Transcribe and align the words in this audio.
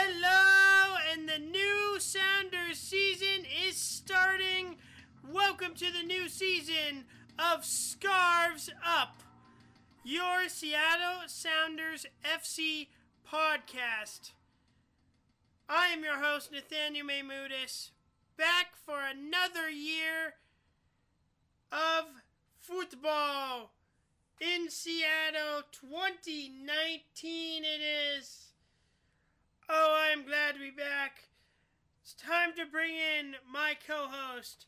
Hello, 0.00 0.94
and 1.10 1.28
the 1.28 1.40
new 1.40 1.96
Sounders 1.98 2.78
season 2.78 3.44
is 3.66 3.76
starting. 3.76 4.76
Welcome 5.28 5.74
to 5.74 5.86
the 5.92 6.06
new 6.06 6.28
season 6.28 7.04
of 7.36 7.64
Scarves 7.64 8.70
Up, 8.86 9.24
your 10.04 10.48
Seattle 10.48 11.26
Sounders 11.26 12.06
FC 12.22 12.86
podcast. 13.28 14.30
I 15.68 15.88
am 15.88 16.04
your 16.04 16.22
host, 16.22 16.52
Nathaniel 16.52 17.04
Maymudis, 17.04 17.90
back 18.36 18.76
for 18.86 19.00
another 19.00 19.68
year 19.68 20.34
of 21.72 22.04
football 22.60 23.72
in 24.40 24.70
Seattle 24.70 25.62
2019 25.72 27.64
it 27.64 27.82
is. 28.16 28.37
Oh, 29.68 29.94
I 29.96 30.12
am 30.12 30.24
glad 30.24 30.54
to 30.54 30.60
be 30.60 30.70
back. 30.70 31.28
It's 32.02 32.14
time 32.14 32.52
to 32.56 32.64
bring 32.64 32.94
in 32.96 33.34
my 33.50 33.74
co-host, 33.86 34.66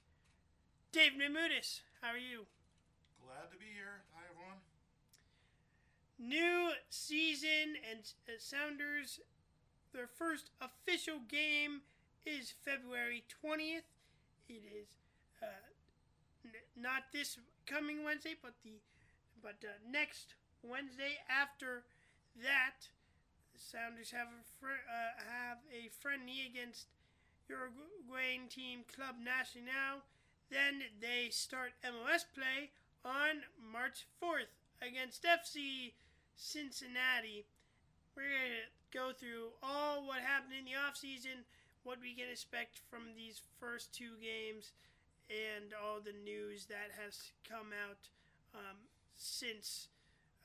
Dave 0.93 1.13
Nemudis. 1.13 1.81
How 2.03 2.09
are 2.13 2.19
you? 2.19 2.47
Glad 3.25 3.51
to 3.53 3.57
be 3.59 3.67
here. 3.75 4.05
Hi, 4.15 4.23
everyone. 4.31 4.61
New 6.19 6.71
season 6.91 7.77
and 7.91 8.01
uh, 8.29 8.33
Sounders, 8.39 9.21
their 9.95 10.07
first 10.07 10.51
official 10.61 11.21
game 11.29 11.83
is 12.27 12.53
February 12.65 13.25
20th. 13.43 13.89
It 14.49 14.63
is 14.65 14.89
uh, 15.43 15.47
n- 16.45 16.53
not 16.77 17.05
this 17.13 17.39
coming 17.67 18.05
Wednesday, 18.05 18.35
but 18.43 18.55
the 18.65 18.81
but 19.43 19.57
uh, 19.65 19.73
next 19.91 20.35
Wednesday 20.63 21.17
after 21.31 21.85
that, 22.43 22.89
Sounders 23.61 24.11
have 24.11 24.29
a 24.33 24.43
fr- 24.59 24.89
uh, 24.89 25.21
have 25.21 25.59
a 25.69 25.93
friendly 26.01 26.49
against 26.49 26.89
Uruguayan 27.47 28.49
team 28.49 28.85
Club 28.89 29.17
Nacional. 29.23 30.01
Then 30.51 30.83
they 30.99 31.29
start 31.31 31.77
MLS 31.85 32.25
play 32.35 32.73
on 33.05 33.45
March 33.61 34.07
4th 34.17 34.51
against 34.81 35.25
FC 35.25 35.93
Cincinnati. 36.37 37.45
We're 38.17 38.33
going 38.33 38.65
to 38.65 38.99
go 38.99 39.13
through 39.13 39.53
all 39.63 40.07
what 40.07 40.25
happened 40.25 40.55
in 40.59 40.65
the 40.65 40.81
offseason, 40.81 41.45
what 41.85 42.01
we 42.01 42.15
can 42.15 42.33
expect 42.33 42.81
from 42.91 43.15
these 43.15 43.43
first 43.61 43.93
two 43.93 44.17
games, 44.21 44.73
and 45.29 45.77
all 45.77 46.01
the 46.01 46.17
news 46.25 46.67
that 46.67 46.91
has 46.97 47.31
come 47.47 47.77
out 47.77 48.09
um, 48.55 48.89
since 49.17 49.89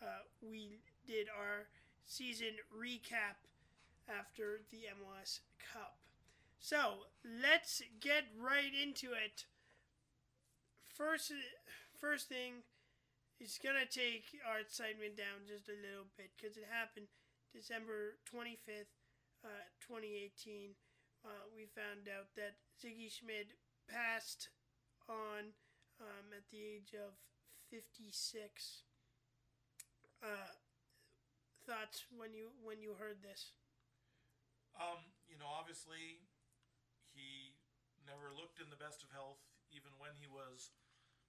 uh, 0.04 0.28
we 0.44 0.78
did 1.08 1.28
our 1.32 1.66
season 2.06 2.62
recap 2.70 3.42
after 4.08 4.62
the 4.72 4.86
MLS 5.02 5.40
Cup. 5.60 5.98
So 6.60 7.10
let's 7.24 7.82
get 8.00 8.26
right 8.40 8.72
into 8.74 9.14
it. 9.14 9.46
First, 10.84 11.34
first 12.00 12.30
thing, 12.30 12.64
it's 13.40 13.58
gonna 13.58 13.86
take 13.86 14.40
our 14.48 14.60
excitement 14.60 15.18
down 15.18 15.44
just 15.48 15.68
a 15.68 15.76
little 15.76 16.08
bit 16.16 16.32
because 16.38 16.56
it 16.58 16.66
happened 16.72 17.08
December 17.52 18.16
twenty 18.26 18.58
fifth, 18.66 18.96
uh, 19.44 19.68
twenty 19.82 20.16
eighteen. 20.16 20.76
Uh, 21.26 21.50
we 21.56 21.66
found 21.66 22.08
out 22.08 22.30
that 22.38 22.62
Sigi 22.78 23.10
Schmid 23.10 23.58
passed 23.90 24.50
on 25.10 25.58
um, 26.00 26.30
at 26.36 26.46
the 26.52 26.62
age 26.62 26.94
of 26.94 27.18
56. 27.70 28.84
Uh, 30.22 30.54
thoughts 31.66 32.06
when 32.14 32.32
you 32.32 32.54
when 32.62 32.80
you 32.80 32.94
heard 32.96 33.26
this? 33.26 33.52
Um, 34.78 35.02
you 35.26 35.36
know, 35.42 35.50
obviously, 35.50 36.22
he 37.12 37.58
never 38.06 38.30
looked 38.32 38.62
in 38.62 38.70
the 38.70 38.80
best 38.80 39.02
of 39.02 39.10
health, 39.10 39.42
even 39.74 39.90
when 39.98 40.14
he 40.22 40.30
was 40.30 40.72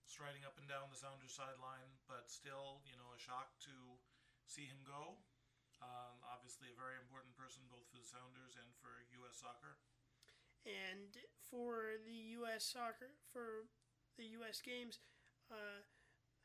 striding 0.07 0.47
up 0.47 0.55
and 0.61 0.69
down 0.69 0.93
the 0.93 0.99
Sounders 0.99 1.35
sideline. 1.35 1.97
But 2.07 2.29
still, 2.29 2.85
you 2.85 2.95
know, 3.01 3.09
a 3.15 3.21
shock 3.21 3.57
to 3.67 3.75
see 4.45 4.69
him 4.69 4.85
go. 4.87 5.19
Um, 5.81 6.17
obviously, 6.25 6.73
a 6.73 6.77
very 6.79 6.97
important 6.97 7.37
person 7.37 7.65
both 7.69 7.85
for 7.93 8.01
the 8.01 8.09
Sounders 8.09 8.57
and 8.57 8.69
for 8.81 8.93
U.S. 9.21 9.41
soccer. 9.41 9.77
And 10.65 11.15
for 11.47 12.01
the 12.03 12.41
U.S. 12.43 12.67
soccer, 12.67 13.15
for 13.31 13.69
the 14.19 14.27
U.S. 14.41 14.59
games, 14.65 14.99
uh, 15.53 15.85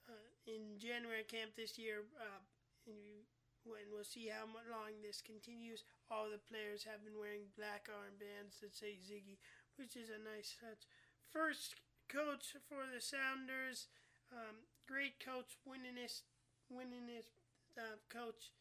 uh, 0.09 0.29
in 0.45 0.77
January 0.77 1.25
camp 1.25 1.55
this 1.55 1.79
year, 1.79 2.05
uh, 2.19 2.41
you, 2.85 3.25
when 3.65 3.89
we'll 3.93 4.07
see 4.07 4.29
how 4.29 4.49
long 4.49 5.01
this 5.01 5.21
continues, 5.21 5.83
all 6.09 6.29
the 6.29 6.41
players 6.41 6.83
have 6.83 7.05
been 7.05 7.17
wearing 7.19 7.53
black 7.53 7.87
armbands 7.91 8.59
that 8.61 8.73
say 8.75 8.97
Sigi, 8.97 9.37
which 9.77 9.95
is 9.95 10.09
a 10.09 10.21
nice 10.21 10.57
touch. 10.57 10.89
First 11.29 11.75
coach 12.09 12.57
for 12.67 12.89
the 12.89 13.01
Sounders, 13.01 13.87
um, 14.31 14.67
great 14.87 15.23
coach, 15.23 15.57
winningest, 15.63 16.27
winningest 16.71 17.31
uh, 17.77 18.01
coach 18.09 18.51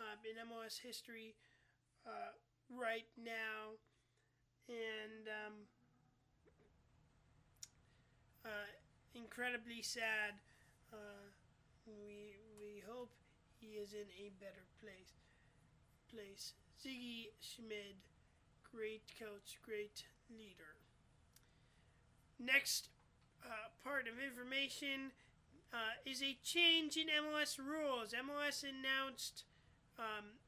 uh, 0.00 0.16
in 0.24 0.36
MLS 0.48 0.80
history 0.80 1.34
uh, 2.06 2.32
right 2.70 3.08
now, 3.18 3.76
and 4.68 5.28
um, 5.28 5.54
uh, 8.44 8.70
incredibly 9.14 9.82
sad. 9.82 10.38
Uh, 10.92 11.28
we 11.86 12.36
we 12.60 12.82
hope 12.88 13.10
he 13.60 13.78
is 13.78 13.92
in 13.92 14.08
a 14.18 14.30
better 14.40 14.66
place. 14.80 15.14
Place 16.12 16.54
Sigi 16.82 17.30
Schmid, 17.40 17.96
great 18.62 19.02
coach, 19.18 19.58
great 19.64 20.04
leader. 20.30 20.76
Next 22.38 22.88
uh, 23.44 23.72
part 23.82 24.06
of 24.06 24.14
information 24.22 25.12
uh, 25.72 25.98
is 26.04 26.22
a 26.22 26.38
change 26.44 26.96
in 26.96 27.06
MLS 27.08 27.58
rules. 27.58 28.12
MLS 28.12 28.62
announced 28.62 29.44
um, 29.98 30.38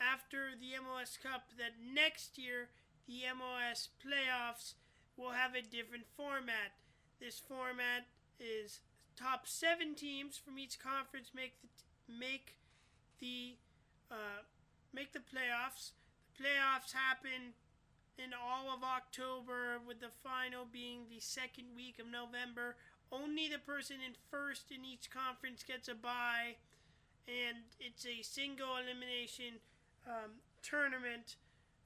after 0.00 0.56
the 0.58 0.72
MLS 0.80 1.20
Cup 1.20 1.50
that 1.58 1.72
next 1.80 2.38
year 2.38 2.68
the 3.06 3.22
MLS 3.36 3.88
playoffs 4.00 4.74
will 5.16 5.32
have 5.32 5.54
a 5.54 5.62
different 5.62 6.04
format. 6.16 6.72
This 7.20 7.38
format 7.38 8.06
is 8.40 8.80
top 9.16 9.46
seven 9.46 9.94
teams 9.94 10.36
from 10.36 10.58
each 10.58 10.78
conference 10.78 11.30
make 11.34 11.60
the 11.60 11.68
make 12.08 12.56
the 13.20 13.56
uh, 14.10 14.44
make 14.92 15.12
the 15.12 15.20
playoffs. 15.20 15.92
The 16.36 16.44
playoffs 16.44 16.92
happen 16.92 17.54
in 18.18 18.30
all 18.30 18.70
of 18.70 18.82
October, 18.82 19.78
with 19.84 20.00
the 20.00 20.12
final 20.22 20.66
being 20.70 21.06
the 21.10 21.20
second 21.20 21.74
week 21.74 21.98
of 21.98 22.06
November. 22.06 22.76
Only 23.10 23.48
the 23.48 23.58
person 23.58 23.96
in 24.04 24.14
first 24.30 24.70
in 24.70 24.84
each 24.84 25.10
conference 25.10 25.62
gets 25.62 25.88
a 25.88 25.94
bye, 25.94 26.56
and 27.26 27.66
it's 27.78 28.06
a 28.06 28.22
single 28.22 28.76
elimination 28.76 29.62
um, 30.06 30.42
tournament. 30.62 31.36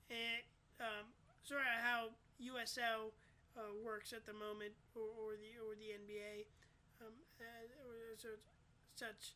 And 0.08 0.44
um, 0.80 1.12
sort 1.44 1.60
of 1.60 1.84
how 1.84 2.16
USL 2.40 3.12
uh, 3.56 3.72
works 3.84 4.12
at 4.12 4.24
the 4.24 4.32
moment, 4.32 4.72
or, 4.94 5.08
or 5.16 5.30
the 5.36 5.52
or 5.60 5.76
the 5.76 5.92
NBA 5.96 6.48
um, 7.00 7.12
uh, 7.40 7.88
or 7.88 8.16
such. 8.16 8.40
such 8.96 9.32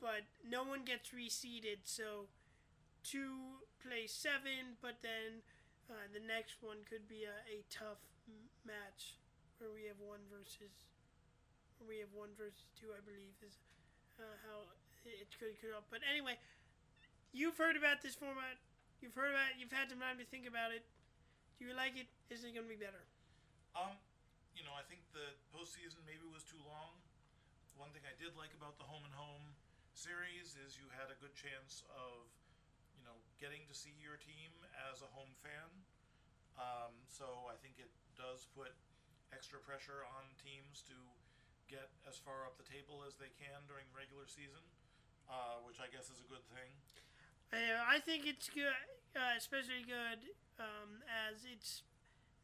but 0.00 0.28
no 0.46 0.62
one 0.62 0.84
gets 0.84 1.10
reseeded, 1.10 1.84
so 1.84 2.28
two 3.02 3.64
play 3.82 4.06
seven, 4.06 4.78
but 4.82 5.00
then 5.02 5.42
uh, 5.90 6.06
the 6.12 6.20
next 6.20 6.60
one 6.60 6.84
could 6.84 7.08
be 7.08 7.24
a, 7.24 7.36
a 7.48 7.64
tough 7.72 8.02
m- 8.28 8.52
match 8.66 9.18
where 9.58 9.70
we 9.72 9.88
have 9.90 9.98
one 9.98 10.22
versus 10.30 10.70
we 11.86 12.02
have 12.02 12.10
one 12.10 12.34
versus 12.34 12.66
two, 12.74 12.90
I 12.90 12.98
believe, 13.02 13.38
is 13.42 13.54
uh, 14.18 14.34
how 14.42 14.66
it 15.06 15.30
could 15.38 15.54
come 15.62 15.78
up. 15.78 15.86
But 15.90 16.02
anyway, 16.06 16.34
you've 17.30 17.58
heard 17.58 17.78
about 17.78 18.02
this 18.02 18.18
format. 18.18 18.58
You've 18.98 19.14
heard 19.14 19.30
about 19.30 19.54
it. 19.54 19.62
You've 19.62 19.74
had 19.74 19.90
some 19.90 20.02
time 20.02 20.18
to 20.18 20.26
think 20.26 20.46
about 20.50 20.74
it. 20.74 20.82
Do 21.58 21.66
you 21.66 21.74
like 21.74 21.94
it? 21.94 22.10
Is 22.34 22.42
it 22.42 22.50
going 22.54 22.66
to 22.66 22.72
be 22.74 22.78
better? 22.78 23.02
Um, 23.78 23.94
you 24.58 24.66
know, 24.66 24.74
I 24.74 24.82
think 24.90 25.06
the 25.14 25.38
postseason 25.54 26.02
maybe 26.02 26.26
was 26.26 26.42
too 26.42 26.58
long. 26.66 26.87
Thing 27.98 28.14
I 28.14 28.22
did 28.22 28.38
like 28.38 28.54
about 28.54 28.78
the 28.78 28.86
home 28.86 29.02
and 29.02 29.10
home 29.10 29.42
series 29.90 30.54
is 30.62 30.78
you 30.78 30.86
had 30.94 31.10
a 31.10 31.18
good 31.18 31.34
chance 31.34 31.82
of, 31.90 32.30
you 32.94 33.02
know, 33.02 33.18
getting 33.42 33.66
to 33.66 33.74
see 33.74 33.90
your 33.98 34.14
team 34.22 34.54
as 34.86 35.02
a 35.02 35.10
home 35.10 35.34
fan. 35.42 35.66
Um, 36.54 36.94
so 37.10 37.26
I 37.50 37.58
think 37.58 37.82
it 37.82 37.90
does 38.14 38.46
put 38.54 38.70
extra 39.34 39.58
pressure 39.58 40.06
on 40.14 40.30
teams 40.38 40.86
to 40.86 40.94
get 41.66 41.90
as 42.06 42.14
far 42.22 42.46
up 42.46 42.54
the 42.54 42.62
table 42.70 43.02
as 43.02 43.18
they 43.18 43.34
can 43.34 43.66
during 43.66 43.90
the 43.90 43.98
regular 43.98 44.30
season, 44.30 44.62
uh, 45.26 45.58
which 45.66 45.82
I 45.82 45.90
guess 45.90 46.06
is 46.06 46.22
a 46.22 46.28
good 46.30 46.46
thing. 46.54 46.70
I 47.50 47.98
think 47.98 48.30
it's 48.30 48.46
good, 48.46 48.78
uh, 49.18 49.34
especially 49.34 49.82
good 49.82 50.22
um, 50.62 51.02
as 51.10 51.42
it's 51.42 51.82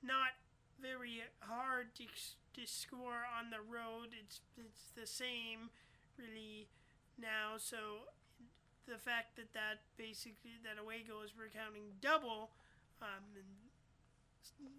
not 0.02 0.34
very 0.80 1.22
hard 1.40 1.94
to, 1.96 2.04
to 2.04 2.66
score 2.66 3.26
on 3.38 3.50
the 3.50 3.60
road. 3.60 4.14
It's 4.18 4.40
it's 4.56 4.90
the 4.96 5.06
same 5.06 5.70
really 6.18 6.68
now. 7.20 7.56
So 7.58 8.10
the 8.86 8.98
fact 8.98 9.36
that 9.36 9.52
that 9.54 9.80
basically 9.96 10.60
that 10.62 10.80
away 10.80 11.04
goals 11.06 11.32
were 11.36 11.48
counting 11.48 11.96
double, 12.00 12.50
um, 13.00 13.24
and 13.34 13.54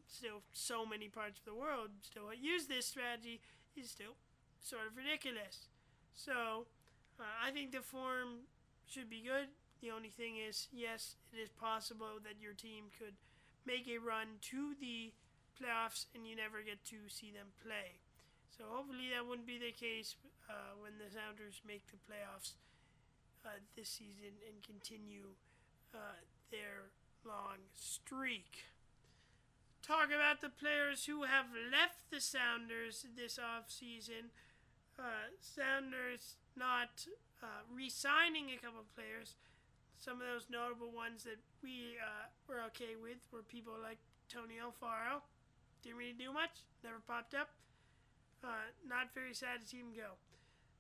still 0.08 0.42
so 0.54 0.86
many 0.86 1.08
parts 1.08 1.40
of 1.40 1.46
the 1.46 1.60
world 1.60 1.90
still 2.02 2.34
use 2.34 2.68
this 2.68 2.86
strategy 2.86 3.42
is 3.76 3.90
still 3.90 4.16
sort 4.62 4.88
of 4.88 4.98
ridiculous. 4.98 5.68
So 6.14 6.66
uh, 7.20 7.24
I 7.44 7.52
think 7.52 7.72
the 7.72 7.82
form 7.82 8.48
should 8.88 9.10
be 9.10 9.22
good. 9.22 9.50
The 9.82 9.92
only 9.92 10.10
thing 10.10 10.36
is, 10.38 10.68
yes, 10.72 11.16
it 11.34 11.40
is 11.40 11.50
possible 11.50 12.18
that 12.24 12.42
your 12.42 12.54
team 12.54 12.86
could 12.98 13.14
make 13.66 13.88
a 13.88 13.98
run 13.98 14.40
to 14.50 14.74
the 14.80 15.12
playoffs 15.56 16.06
and 16.14 16.28
you 16.28 16.36
never 16.36 16.62
get 16.62 16.84
to 16.92 17.08
see 17.08 17.32
them 17.32 17.56
play. 17.64 18.04
So 18.52 18.64
hopefully 18.68 19.12
that 19.12 19.28
wouldn't 19.28 19.48
be 19.48 19.60
the 19.60 19.76
case 19.76 20.16
uh, 20.48 20.80
when 20.80 20.96
the 20.96 21.12
Sounders 21.12 21.60
make 21.68 21.88
the 21.92 22.00
playoffs 22.08 22.56
uh, 23.44 23.60
this 23.76 23.90
season 23.90 24.40
and 24.48 24.64
continue 24.64 25.36
uh, 25.94 26.24
their 26.52 26.92
long 27.26 27.68
streak. 27.76 28.64
Talk 29.86 30.10
about 30.10 30.42
the 30.42 30.50
players 30.50 31.06
who 31.06 31.24
have 31.24 31.54
left 31.54 32.10
the 32.10 32.22
Sounders 32.22 33.06
this 33.16 33.38
offseason. 33.38 34.34
Uh, 34.98 35.30
Sounders 35.40 36.38
not 36.56 37.06
uh, 37.44 37.62
re 37.70 37.90
signing 37.90 38.50
a 38.50 38.58
couple 38.58 38.80
of 38.80 38.96
players. 38.96 39.36
Some 40.00 40.22
of 40.22 40.28
those 40.28 40.48
notable 40.50 40.92
ones 40.92 41.24
that 41.24 41.40
we 41.62 41.98
uh, 42.02 42.32
were 42.48 42.62
okay 42.74 42.96
with 42.96 43.20
were 43.32 43.44
people 43.44 43.74
like 43.82 44.00
Tony 44.30 44.56
Alfaro. 44.58 45.22
Didn't 45.86 46.02
really 46.02 46.18
do 46.18 46.34
much, 46.34 46.66
never 46.82 46.98
popped 46.98 47.38
up. 47.38 47.54
Uh, 48.42 48.74
not 48.82 49.14
very 49.14 49.38
sad 49.38 49.62
to 49.62 49.66
see 49.70 49.78
him 49.78 49.94
go. 49.94 50.18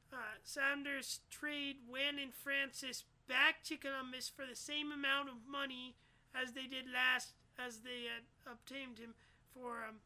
Uh, 0.09 0.41
Sounders 0.41 1.21
trade 1.29 1.85
Waylon 1.85 2.33
Francis 2.33 3.05
back 3.29 3.61
to 3.69 3.77
Columbus 3.77 4.25
for 4.25 4.49
the 4.49 4.57
same 4.57 4.89
amount 4.89 5.29
of 5.29 5.45
money 5.45 5.93
as 6.33 6.57
they 6.57 6.65
did 6.65 6.89
last, 6.89 7.37
as 7.61 7.85
they 7.85 8.09
had 8.09 8.25
obtained 8.49 8.97
him 8.97 9.13
for 9.53 9.85
um, 9.85 10.01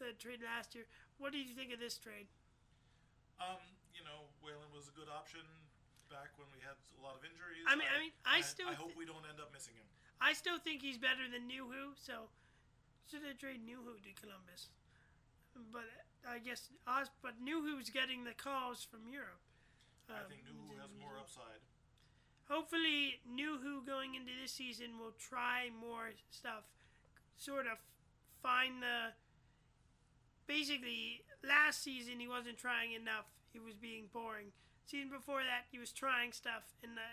the 0.00 0.16
trade 0.16 0.40
last 0.40 0.72
year. 0.72 0.88
What 1.20 1.36
did 1.36 1.44
you 1.44 1.52
think 1.52 1.68
of 1.72 1.80
this 1.80 2.00
trade? 2.00 2.32
Um, 3.36 3.60
you 3.92 4.00
know, 4.00 4.32
Waylon 4.40 4.72
was 4.72 4.88
a 4.88 4.94
good 4.96 5.12
option 5.12 5.44
back 6.08 6.32
when 6.40 6.48
we 6.56 6.60
had 6.64 6.76
a 6.76 7.00
lot 7.04 7.20
of 7.20 7.22
injuries. 7.24 7.68
I 7.68 7.76
mean, 7.76 7.88
I, 7.88 7.96
mean, 8.00 8.16
I, 8.24 8.40
still. 8.40 8.68
I 8.68 8.76
hope 8.76 8.96
we 8.96 9.04
don't 9.04 9.24
end 9.28 9.40
up 9.40 9.52
missing 9.52 9.76
him. 9.76 9.84
I 10.20 10.32
still 10.32 10.56
think 10.56 10.80
he's 10.80 10.96
better 10.96 11.28
than 11.28 11.48
Nouhou, 11.48 11.96
so 12.00 12.32
should 13.08 13.22
have 13.26 13.38
traded 13.38 13.66
Nouhou 13.66 14.00
to 14.02 14.12
Columbus. 14.20 14.68
But 15.72 15.88
I 16.28 16.38
guess 16.38 16.70
us, 16.86 17.08
but 17.20 17.36
Nouhou's 17.42 17.90
getting 17.90 18.24
the 18.24 18.32
calls 18.32 18.82
from 18.84 19.10
Europe. 19.10 19.42
Um, 20.08 20.16
I 20.16 20.28
think 20.28 20.42
Nouhou 20.48 20.80
has 20.80 20.90
more 20.98 21.18
upside. 21.20 21.60
Hopefully, 22.48 23.20
Nouhou 23.28 23.84
going 23.86 24.14
into 24.14 24.32
this 24.40 24.52
season 24.52 24.98
will 24.98 25.14
try 25.18 25.68
more 25.68 26.12
stuff. 26.30 26.64
Sort 27.36 27.66
of 27.66 27.78
find 28.42 28.82
the. 28.82 29.12
Basically, 30.46 31.22
last 31.46 31.82
season 31.82 32.18
he 32.18 32.28
wasn't 32.28 32.58
trying 32.58 32.92
enough. 32.92 33.30
He 33.52 33.60
was 33.60 33.74
being 33.74 34.08
boring. 34.12 34.52
Season 34.84 35.08
before 35.08 35.40
that, 35.46 35.70
he 35.70 35.78
was 35.78 35.92
trying 35.92 36.32
stuff, 36.32 36.74
and 36.82 36.98
the, 36.98 37.06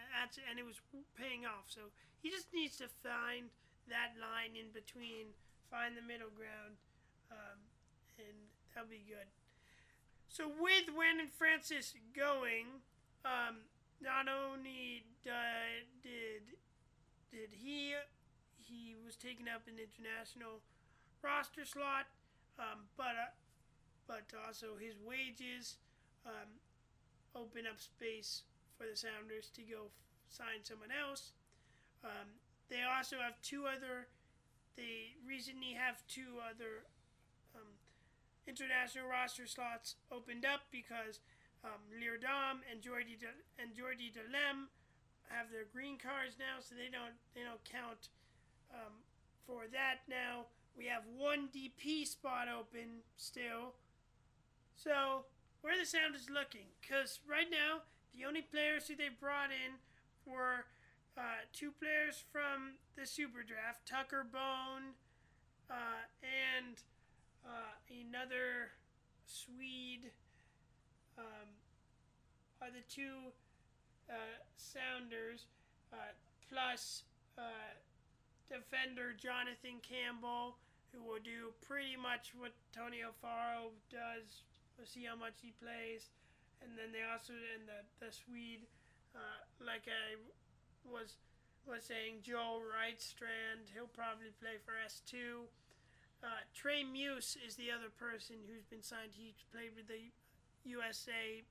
and 0.49 0.57
it 0.57 0.65
was 0.65 0.81
paying 1.15 1.45
off. 1.45 1.69
So 1.69 1.93
he 2.23 2.29
just 2.31 2.47
needs 2.53 2.77
to 2.77 2.89
find 3.03 3.53
that 3.87 4.17
line 4.17 4.57
in 4.57 4.73
between, 4.73 5.37
find 5.69 5.95
the 5.95 6.05
middle 6.05 6.33
ground, 6.33 6.81
um, 7.31 7.57
and 8.17 8.35
that'll 8.73 8.89
be 8.89 9.05
good. 9.05 9.29
So 10.29 10.49
with 10.49 10.89
Waylon 10.93 11.29
Francis 11.33 11.93
going, 12.13 12.85
um, 13.25 13.65
not 14.01 14.25
only 14.29 15.05
did 15.23 16.57
did 17.31 17.49
he 17.51 17.93
he 18.57 18.95
was 19.05 19.15
taking 19.15 19.47
up 19.47 19.65
an 19.67 19.77
international 19.81 20.61
roster 21.21 21.65
slot, 21.65 22.05
um, 22.57 22.89
but 22.97 23.17
uh, 23.17 23.33
but 24.07 24.29
also 24.45 24.77
his 24.79 24.95
wages 25.01 25.77
um, 26.25 26.61
open 27.35 27.65
up 27.69 27.79
space 27.79 28.43
for 28.77 28.85
the 28.89 28.95
Sounders 28.95 29.49
to 29.55 29.61
go 29.61 29.89
sign 30.29 30.63
someone 30.63 30.89
else. 30.93 31.33
Um, 32.03 32.37
they 32.69 32.81
also 32.85 33.17
have 33.17 33.41
two 33.41 33.65
other. 33.65 34.07
They 34.79 35.19
recently 35.27 35.75
have 35.75 35.99
two 36.07 36.39
other 36.39 36.87
um, 37.51 37.75
international 38.47 39.11
roster 39.11 39.43
slots 39.43 39.99
opened 40.07 40.47
up 40.47 40.71
because 40.71 41.19
um, 41.67 41.83
Leerdam 41.91 42.63
and 42.71 42.79
Jordy 42.79 43.19
De, 43.19 43.27
and 43.59 43.75
Jordy 43.75 44.07
Delem 44.07 44.71
have 45.27 45.51
their 45.51 45.67
green 45.67 45.99
cards 45.99 46.39
now, 46.39 46.63
so 46.63 46.79
they 46.79 46.87
don't 46.87 47.19
they 47.35 47.43
don't 47.43 47.59
count 47.67 48.07
um, 48.71 49.03
for 49.43 49.67
that 49.67 50.07
now. 50.07 50.47
We 50.79 50.87
have 50.87 51.03
one 51.11 51.51
DP 51.51 52.07
spot 52.07 52.47
open 52.47 53.03
still. 53.19 53.75
So 54.79 55.27
where 55.59 55.75
the 55.75 55.83
sound 55.83 56.15
is 56.15 56.31
looking, 56.31 56.71
because 56.79 57.19
right 57.27 57.51
now 57.51 57.83
the 58.15 58.23
only 58.23 58.47
players 58.47 58.87
who 58.87 58.95
they 58.95 59.11
brought 59.11 59.51
in 59.51 59.75
were 60.23 60.71
uh, 61.19 61.43
two 61.51 61.71
players 61.71 62.23
from 62.31 62.79
the 62.95 63.05
Super 63.05 63.43
Draft, 63.43 63.83
Tucker 63.85 64.23
Bone 64.23 64.95
uh, 65.69 66.07
and 66.23 66.79
uh, 67.43 67.75
another 67.91 68.71
Swede. 69.25 70.11
Um, 71.17 71.51
are 72.61 72.71
the 72.71 72.87
two 72.87 73.35
uh, 74.09 74.39
Sounders 74.55 75.47
uh, 75.91 76.15
plus 76.47 77.03
defender 78.47 79.11
Jonathan 79.11 79.83
Campbell, 79.83 80.55
who 80.91 81.03
will 81.03 81.19
do 81.19 81.51
pretty 81.59 81.99
much 81.99 82.31
what 82.35 82.51
Tony 82.71 83.03
Alfaro 83.03 83.75
does 83.91 84.43
We'll 84.79 84.87
see 84.87 85.03
how 85.03 85.19
much 85.19 85.43
he 85.43 85.51
plays. 85.59 86.07
And 86.63 86.71
then 86.79 86.95
they 86.95 87.03
also 87.03 87.35
and 87.35 87.67
the 87.67 87.83
the 87.99 88.15
Swede, 88.15 88.63
like 89.59 89.91
I 89.91 90.15
was 90.91 91.17
was 91.69 91.85
saying, 91.85 92.25
Joel 92.25 92.65
Rydstrand. 92.65 93.69
He'll 93.73 93.91
probably 93.93 94.33
play 94.41 94.57
for 94.65 94.73
S 94.81 95.05
two. 95.05 95.45
Uh, 96.19 96.43
Trey 96.51 96.83
Muse 96.83 97.39
is 97.39 97.55
the 97.55 97.71
other 97.71 97.87
person 97.87 98.43
who's 98.43 98.67
been 98.67 98.83
signed. 98.83 99.15
He 99.15 99.31
played 99.55 99.71
with 99.77 99.87
the 99.87 100.11
USA 100.67 101.45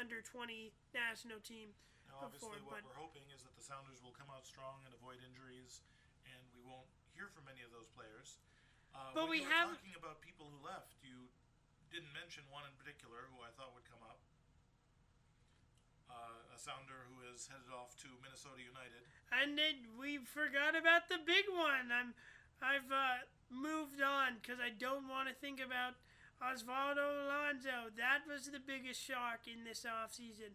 under 0.00 0.24
20 0.24 0.72
national 0.96 1.44
team. 1.44 1.76
Now, 2.08 2.24
obviously, 2.24 2.56
before, 2.56 2.80
what 2.80 2.88
we're 2.88 2.96
hoping 2.96 3.26
is 3.34 3.44
that 3.44 3.52
the 3.52 3.60
Sounders 3.60 4.00
will 4.00 4.16
come 4.16 4.32
out 4.32 4.48
strong 4.48 4.80
and 4.88 4.96
avoid 4.96 5.20
injuries, 5.20 5.84
and 6.24 6.40
we 6.56 6.64
won't 6.64 6.88
hear 7.12 7.28
from 7.36 7.50
any 7.52 7.60
of 7.60 7.70
those 7.74 7.90
players. 7.92 8.40
Uh, 8.94 9.12
but 9.12 9.26
we 9.26 9.42
have 9.44 9.74
talking 9.74 9.98
about 9.98 10.22
people 10.24 10.46
who 10.48 10.58
left. 10.62 10.94
You 11.04 11.28
didn't 11.92 12.14
mention 12.14 12.46
one 12.48 12.64
in 12.64 12.74
particular 12.78 13.28
who 13.28 13.42
I 13.42 13.50
thought 13.58 13.74
would 13.74 13.86
come 13.90 14.00
up. 14.06 14.22
Uh, 16.08 16.43
a 16.54 16.58
sounder 16.58 17.10
who 17.10 17.18
is 17.34 17.50
headed 17.50 17.66
off 17.74 17.98
to 17.98 18.06
Minnesota 18.22 18.62
United. 18.62 19.02
And 19.34 19.58
then 19.58 19.90
we 19.98 20.22
forgot 20.22 20.78
about 20.78 21.10
the 21.10 21.18
big 21.18 21.50
one. 21.50 21.90
I'm, 21.90 22.14
I've 22.62 22.86
uh, 22.94 23.26
moved 23.50 23.98
on 23.98 24.38
because 24.38 24.62
I 24.62 24.70
don't 24.70 25.10
want 25.10 25.26
to 25.26 25.34
think 25.34 25.58
about 25.58 25.98
Osvaldo 26.38 27.26
Alonso. 27.26 27.90
That 27.98 28.22
was 28.30 28.46
the 28.54 28.62
biggest 28.62 29.02
shock 29.02 29.50
in 29.50 29.66
this 29.66 29.82
offseason. 29.82 30.54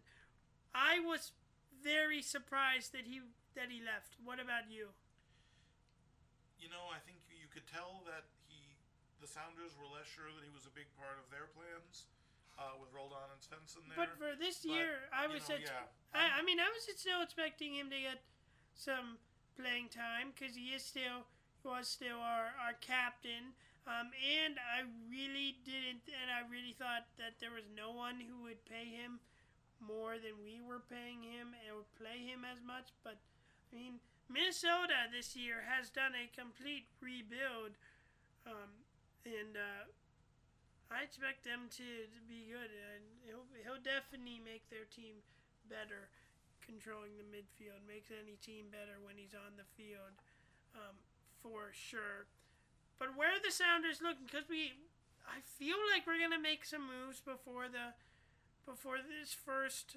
I 0.72 1.04
was 1.04 1.36
very 1.84 2.24
surprised 2.24 2.96
that 2.96 3.04
he 3.04 3.20
that 3.58 3.68
he 3.68 3.82
left. 3.82 4.16
What 4.22 4.38
about 4.38 4.70
you? 4.70 4.94
You 6.56 6.70
know, 6.70 6.88
I 6.88 7.02
think 7.02 7.20
you 7.28 7.50
could 7.50 7.66
tell 7.66 8.06
that 8.06 8.30
he 8.46 8.78
the 9.20 9.28
Sounders 9.28 9.76
were 9.76 9.90
less 9.90 10.08
sure 10.08 10.30
that 10.32 10.44
he 10.46 10.52
was 10.52 10.64
a 10.64 10.72
big 10.72 10.88
part 10.96 11.20
of 11.20 11.28
their 11.28 11.50
plans. 11.52 12.08
Uh, 12.60 12.76
with 12.76 12.92
Roldan 12.92 13.24
and 13.32 13.40
Svensson 13.40 13.88
there. 13.88 13.96
But 13.96 14.12
for 14.20 14.36
this 14.36 14.60
but, 14.60 14.76
year, 14.76 15.08
I 15.08 15.24
was 15.24 15.48
know, 15.48 15.56
yeah, 15.56 15.88
I, 16.12 16.40
I 16.40 16.40
mean, 16.44 16.60
I 16.60 16.68
was 16.68 16.84
still 16.92 17.24
expecting 17.24 17.72
him 17.72 17.88
to 17.88 17.96
get 17.96 18.20
some 18.76 19.16
playing 19.56 19.88
time 19.88 20.36
because 20.36 20.52
he 20.52 20.76
is 20.76 20.84
still 20.84 21.24
was 21.64 21.88
still 21.88 22.20
our, 22.20 22.52
our 22.60 22.76
captain. 22.84 23.56
Um, 23.88 24.12
and 24.20 24.60
I 24.60 24.84
really 25.08 25.56
didn't, 25.64 26.04
and 26.04 26.28
I 26.28 26.44
really 26.52 26.76
thought 26.76 27.08
that 27.16 27.40
there 27.40 27.52
was 27.52 27.64
no 27.72 27.96
one 27.96 28.20
who 28.20 28.44
would 28.44 28.60
pay 28.68 28.84
him 28.92 29.24
more 29.80 30.20
than 30.20 30.36
we 30.44 30.60
were 30.60 30.84
paying 30.84 31.24
him 31.24 31.56
and 31.64 31.80
would 31.80 31.92
play 31.96 32.20
him 32.20 32.44
as 32.44 32.60
much. 32.60 32.92
But 33.00 33.16
I 33.72 33.80
mean, 33.80 34.04
Minnesota 34.28 35.08
this 35.08 35.32
year 35.32 35.64
has 35.64 35.88
done 35.88 36.12
a 36.12 36.28
complete 36.28 36.92
rebuild. 37.00 37.80
Um, 38.44 38.84
and 39.24 39.56
uh, 39.56 39.88
I 40.90 41.06
expect 41.06 41.46
them 41.46 41.70
to, 41.78 41.86
to 42.10 42.20
be 42.26 42.50
good. 42.50 42.70
And 42.70 43.02
he'll 43.22 43.46
he'll 43.62 43.80
definitely 43.82 44.42
make 44.42 44.66
their 44.68 44.84
team 44.90 45.22
better, 45.70 46.10
controlling 46.66 47.14
the 47.16 47.26
midfield. 47.30 47.78
Makes 47.86 48.10
any 48.10 48.34
team 48.42 48.68
better 48.74 48.98
when 48.98 49.14
he's 49.14 49.34
on 49.34 49.54
the 49.54 49.66
field, 49.78 50.18
um, 50.74 50.98
for 51.38 51.70
sure. 51.70 52.26
But 52.98 53.16
where 53.16 53.32
are 53.32 53.42
the 53.42 53.54
Sounders 53.54 54.02
looking? 54.04 54.26
Because 54.28 54.50
we, 54.50 54.76
I 55.24 55.40
feel 55.40 55.78
like 55.88 56.04
we're 56.04 56.20
gonna 56.20 56.42
make 56.42 56.66
some 56.68 56.84
moves 56.84 57.22
before 57.22 57.70
the, 57.70 57.96
before 58.68 58.98
this 59.00 59.32
first 59.32 59.96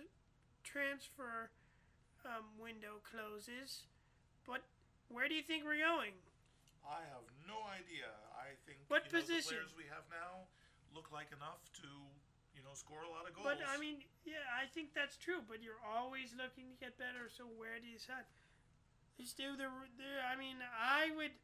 transfer 0.63 1.51
um, 2.23 2.55
window 2.55 3.03
closes. 3.03 3.89
But 4.47 4.63
where 5.11 5.27
do 5.27 5.35
you 5.35 5.43
think 5.43 5.67
we're 5.67 5.83
going? 5.83 6.15
I 6.87 7.03
have 7.11 7.27
no 7.43 7.63
idea. 7.67 8.11
I 8.35 8.55
think 8.63 8.79
What 8.87 9.07
you 9.07 9.11
know, 9.11 9.19
position? 9.19 9.51
the 9.51 9.67
players 9.67 9.75
we 9.75 9.87
have 9.91 10.07
now 10.07 10.47
look 10.93 11.11
like 11.11 11.33
enough 11.33 11.61
to 11.81 11.89
you 12.53 12.61
know 12.61 12.73
score 12.77 13.01
a 13.03 13.11
lot 13.11 13.25
of 13.25 13.33
goals. 13.33 13.49
But 13.49 13.61
I 13.65 13.81
mean, 13.81 14.05
yeah, 14.23 14.45
I 14.53 14.69
think 14.69 14.93
that's 14.93 15.17
true. 15.17 15.41
But 15.45 15.65
you're 15.65 15.81
always 15.81 16.37
looking 16.37 16.71
to 16.73 16.77
get 16.77 16.97
better. 16.97 17.27
So 17.27 17.49
where 17.49 17.81
do 17.81 17.89
you 17.89 17.97
decide? 17.97 18.29
Just 19.17 19.37
do 19.37 19.53
the, 19.53 19.69
the. 19.97 20.11
I 20.25 20.37
mean, 20.37 20.57
I 20.61 21.13
would. 21.17 21.35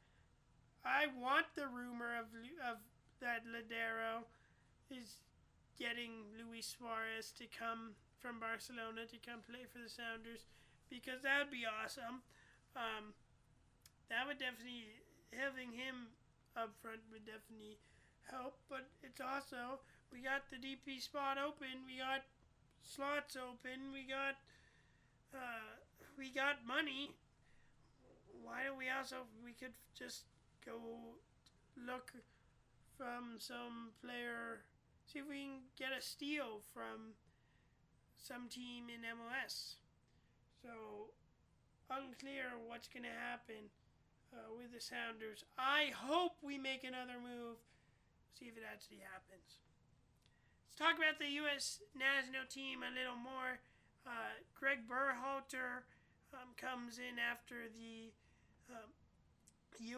I 0.86 1.12
want 1.18 1.50
the 1.58 1.68
rumor 1.68 2.16
of 2.18 2.32
of 2.66 2.82
that 3.20 3.44
Lodeiro 3.44 4.24
is 4.90 5.22
getting 5.78 6.28
Luis 6.36 6.76
Suarez 6.78 7.32
to 7.38 7.46
come 7.48 7.96
from 8.20 8.40
Barcelona 8.40 9.08
to 9.08 9.18
come 9.24 9.40
play 9.48 9.64
for 9.64 9.80
the 9.80 9.92
Sounders 9.92 10.44
because 10.92 11.24
that 11.24 11.40
would 11.40 11.54
be 11.54 11.64
awesome. 11.64 12.26
Um, 12.76 13.16
that 14.12 14.28
would 14.28 14.42
definitely 14.42 15.00
having 15.32 15.72
him 15.72 16.12
up 16.58 16.76
front 16.82 17.00
would 17.14 17.24
definitely 17.24 17.80
help. 18.32 18.58
But 18.70 18.88
it's 19.04 19.22
also 19.22 19.82
we 20.12 20.22
got 20.22 20.50
the 20.50 20.58
DP 20.58 21.02
spot 21.02 21.38
open. 21.38 21.86
We 21.86 22.00
got 22.00 22.26
slots 22.84 23.36
open. 23.36 23.94
We 23.94 24.08
got 24.08 24.38
uh, 25.34 25.78
we 26.18 26.32
got 26.32 26.66
money. 26.66 27.12
Why 28.42 28.66
don't 28.66 28.78
we 28.78 28.90
also 28.90 29.28
we 29.44 29.54
could 29.54 29.76
just 29.98 30.24
go 30.66 30.80
look 31.78 32.14
from 32.98 33.40
some 33.40 33.96
player, 34.04 34.66
see 35.08 35.20
if 35.20 35.30
we 35.30 35.44
can 35.44 35.60
get 35.78 35.96
a 35.98 36.02
steal 36.02 36.60
from 36.74 37.16
some 38.18 38.50
team 38.50 38.92
in 38.92 39.08
MLS. 39.08 39.80
So 40.62 41.16
unclear 41.90 42.60
what's 42.68 42.88
gonna 42.88 43.08
happen 43.08 43.72
uh, 44.34 44.52
with 44.58 44.74
the 44.74 44.82
Sounders. 44.82 45.44
I 45.58 45.92
hope 45.96 46.34
we 46.44 46.58
make 46.58 46.84
another 46.84 47.18
move. 47.22 47.58
See 48.38 48.48
if 48.48 48.56
it 48.56 48.64
actually 48.64 49.04
happens. 49.04 49.60
Let's 50.68 50.78
talk 50.80 50.96
about 50.96 51.20
the 51.20 51.28
U.S. 51.44 51.84
national 51.92 52.48
team 52.48 52.88
a 52.88 52.92
little 52.96 53.20
more. 53.20 53.60
Uh, 54.08 54.40
Greg 54.56 54.88
Berhalter 54.88 55.84
um, 56.32 56.56
comes 56.56 56.98
in 56.98 57.20
after 57.20 57.68
the 57.68 58.16
um, 58.72 58.90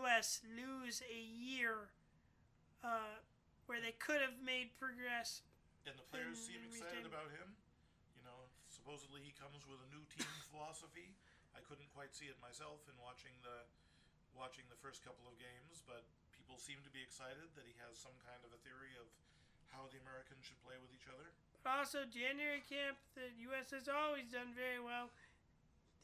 U.S. 0.02 0.42
lose 0.50 1.06
a 1.06 1.22
year 1.22 1.94
uh, 2.82 3.22
where 3.70 3.78
they 3.78 3.94
could 4.02 4.26
have 4.26 4.42
made 4.42 4.74
progress. 4.82 5.46
and 5.86 5.94
the 5.94 6.08
players 6.10 6.42
seem 6.42 6.66
excited 6.66 7.06
about 7.06 7.30
him. 7.30 7.54
You 8.18 8.26
know, 8.26 8.50
supposedly 8.70 9.22
he 9.22 9.34
comes 9.38 9.62
with 9.70 9.78
a 9.86 9.90
new 9.94 10.02
team 10.10 10.26
philosophy. 10.54 11.14
I 11.54 11.62
couldn't 11.62 11.94
quite 11.94 12.18
see 12.18 12.26
it 12.26 12.42
myself 12.42 12.90
in 12.90 12.96
watching 12.98 13.38
the 13.46 13.70
watching 14.34 14.64
the 14.72 14.80
first 14.80 15.04
couple 15.04 15.28
of 15.28 15.36
games, 15.38 15.84
but 15.84 16.08
people 16.52 16.60
seem 16.60 16.84
to 16.84 16.92
be 16.92 17.00
excited 17.00 17.48
that 17.56 17.64
he 17.64 17.72
has 17.80 17.96
some 17.96 18.12
kind 18.28 18.44
of 18.44 18.52
a 18.52 18.60
theory 18.68 18.92
of 19.00 19.08
how 19.72 19.88
the 19.88 19.96
Americans 20.04 20.44
should 20.44 20.60
play 20.68 20.76
with 20.84 20.92
each 20.92 21.08
other. 21.08 21.32
Also, 21.64 22.04
January 22.04 22.60
camp, 22.68 23.00
the 23.16 23.32
U.S. 23.48 23.72
has 23.72 23.88
always 23.88 24.28
done 24.28 24.52
very 24.52 24.84
well. 24.84 25.16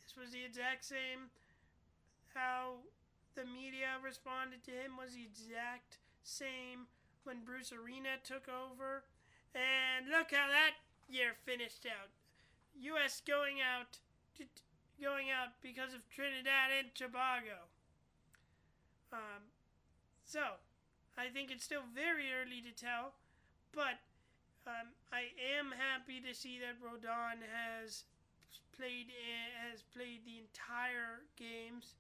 This 0.08 0.16
was 0.16 0.32
the 0.32 0.48
exact 0.48 0.88
same. 0.88 1.36
How 2.32 2.80
the 3.36 3.44
media 3.44 4.00
responded 4.00 4.64
to 4.64 4.72
him 4.72 4.96
was 4.96 5.20
the 5.20 5.28
exact 5.28 6.00
same 6.24 6.88
when 7.28 7.44
Bruce 7.44 7.76
Arena 7.76 8.16
took 8.24 8.48
over. 8.48 9.04
And 9.52 10.08
look 10.08 10.32
how 10.32 10.48
that 10.48 10.80
year 11.12 11.36
finished 11.44 11.84
out. 11.84 12.08
U.S. 12.96 13.20
going 13.20 13.60
out, 13.60 14.00
going 14.96 15.28
out 15.28 15.60
because 15.60 15.92
of 15.92 16.08
Trinidad 16.08 16.72
and 16.72 16.96
Tobago. 16.96 17.68
Um, 19.12 19.52
so, 20.28 20.60
I 21.18 21.32
think 21.32 21.50
it's 21.50 21.64
still 21.64 21.88
very 21.96 22.30
early 22.36 22.62
to 22.62 22.76
tell, 22.76 23.16
but 23.74 24.04
um, 24.68 24.92
I 25.12 25.32
am 25.58 25.72
happy 25.72 26.20
to 26.20 26.36
see 26.36 26.60
that 26.60 26.76
Roldan 26.84 27.40
has 27.48 28.04
played 28.76 29.08
has 29.72 29.82
played 29.96 30.28
the 30.28 30.38
entire 30.44 31.26
games. 31.40 31.96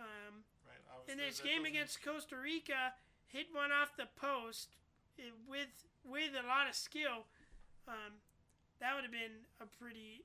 Um, 0.00 0.42
Right. 0.66 1.08
in 1.08 1.16
this 1.18 1.40
game 1.40 1.64
against 1.64 2.02
Costa 2.04 2.36
Rica, 2.36 2.92
hit 3.28 3.48
one 3.52 3.72
off 3.72 3.96
the 3.96 4.08
post 4.16 4.76
eh, 5.18 5.32
with 5.48 5.84
with 6.04 6.32
a 6.32 6.46
lot 6.46 6.68
of 6.68 6.74
skill. 6.74 7.28
Um, 7.86 8.20
that 8.80 8.94
would 8.94 9.04
have 9.04 9.12
been 9.12 9.48
a 9.60 9.66
pretty 9.66 10.24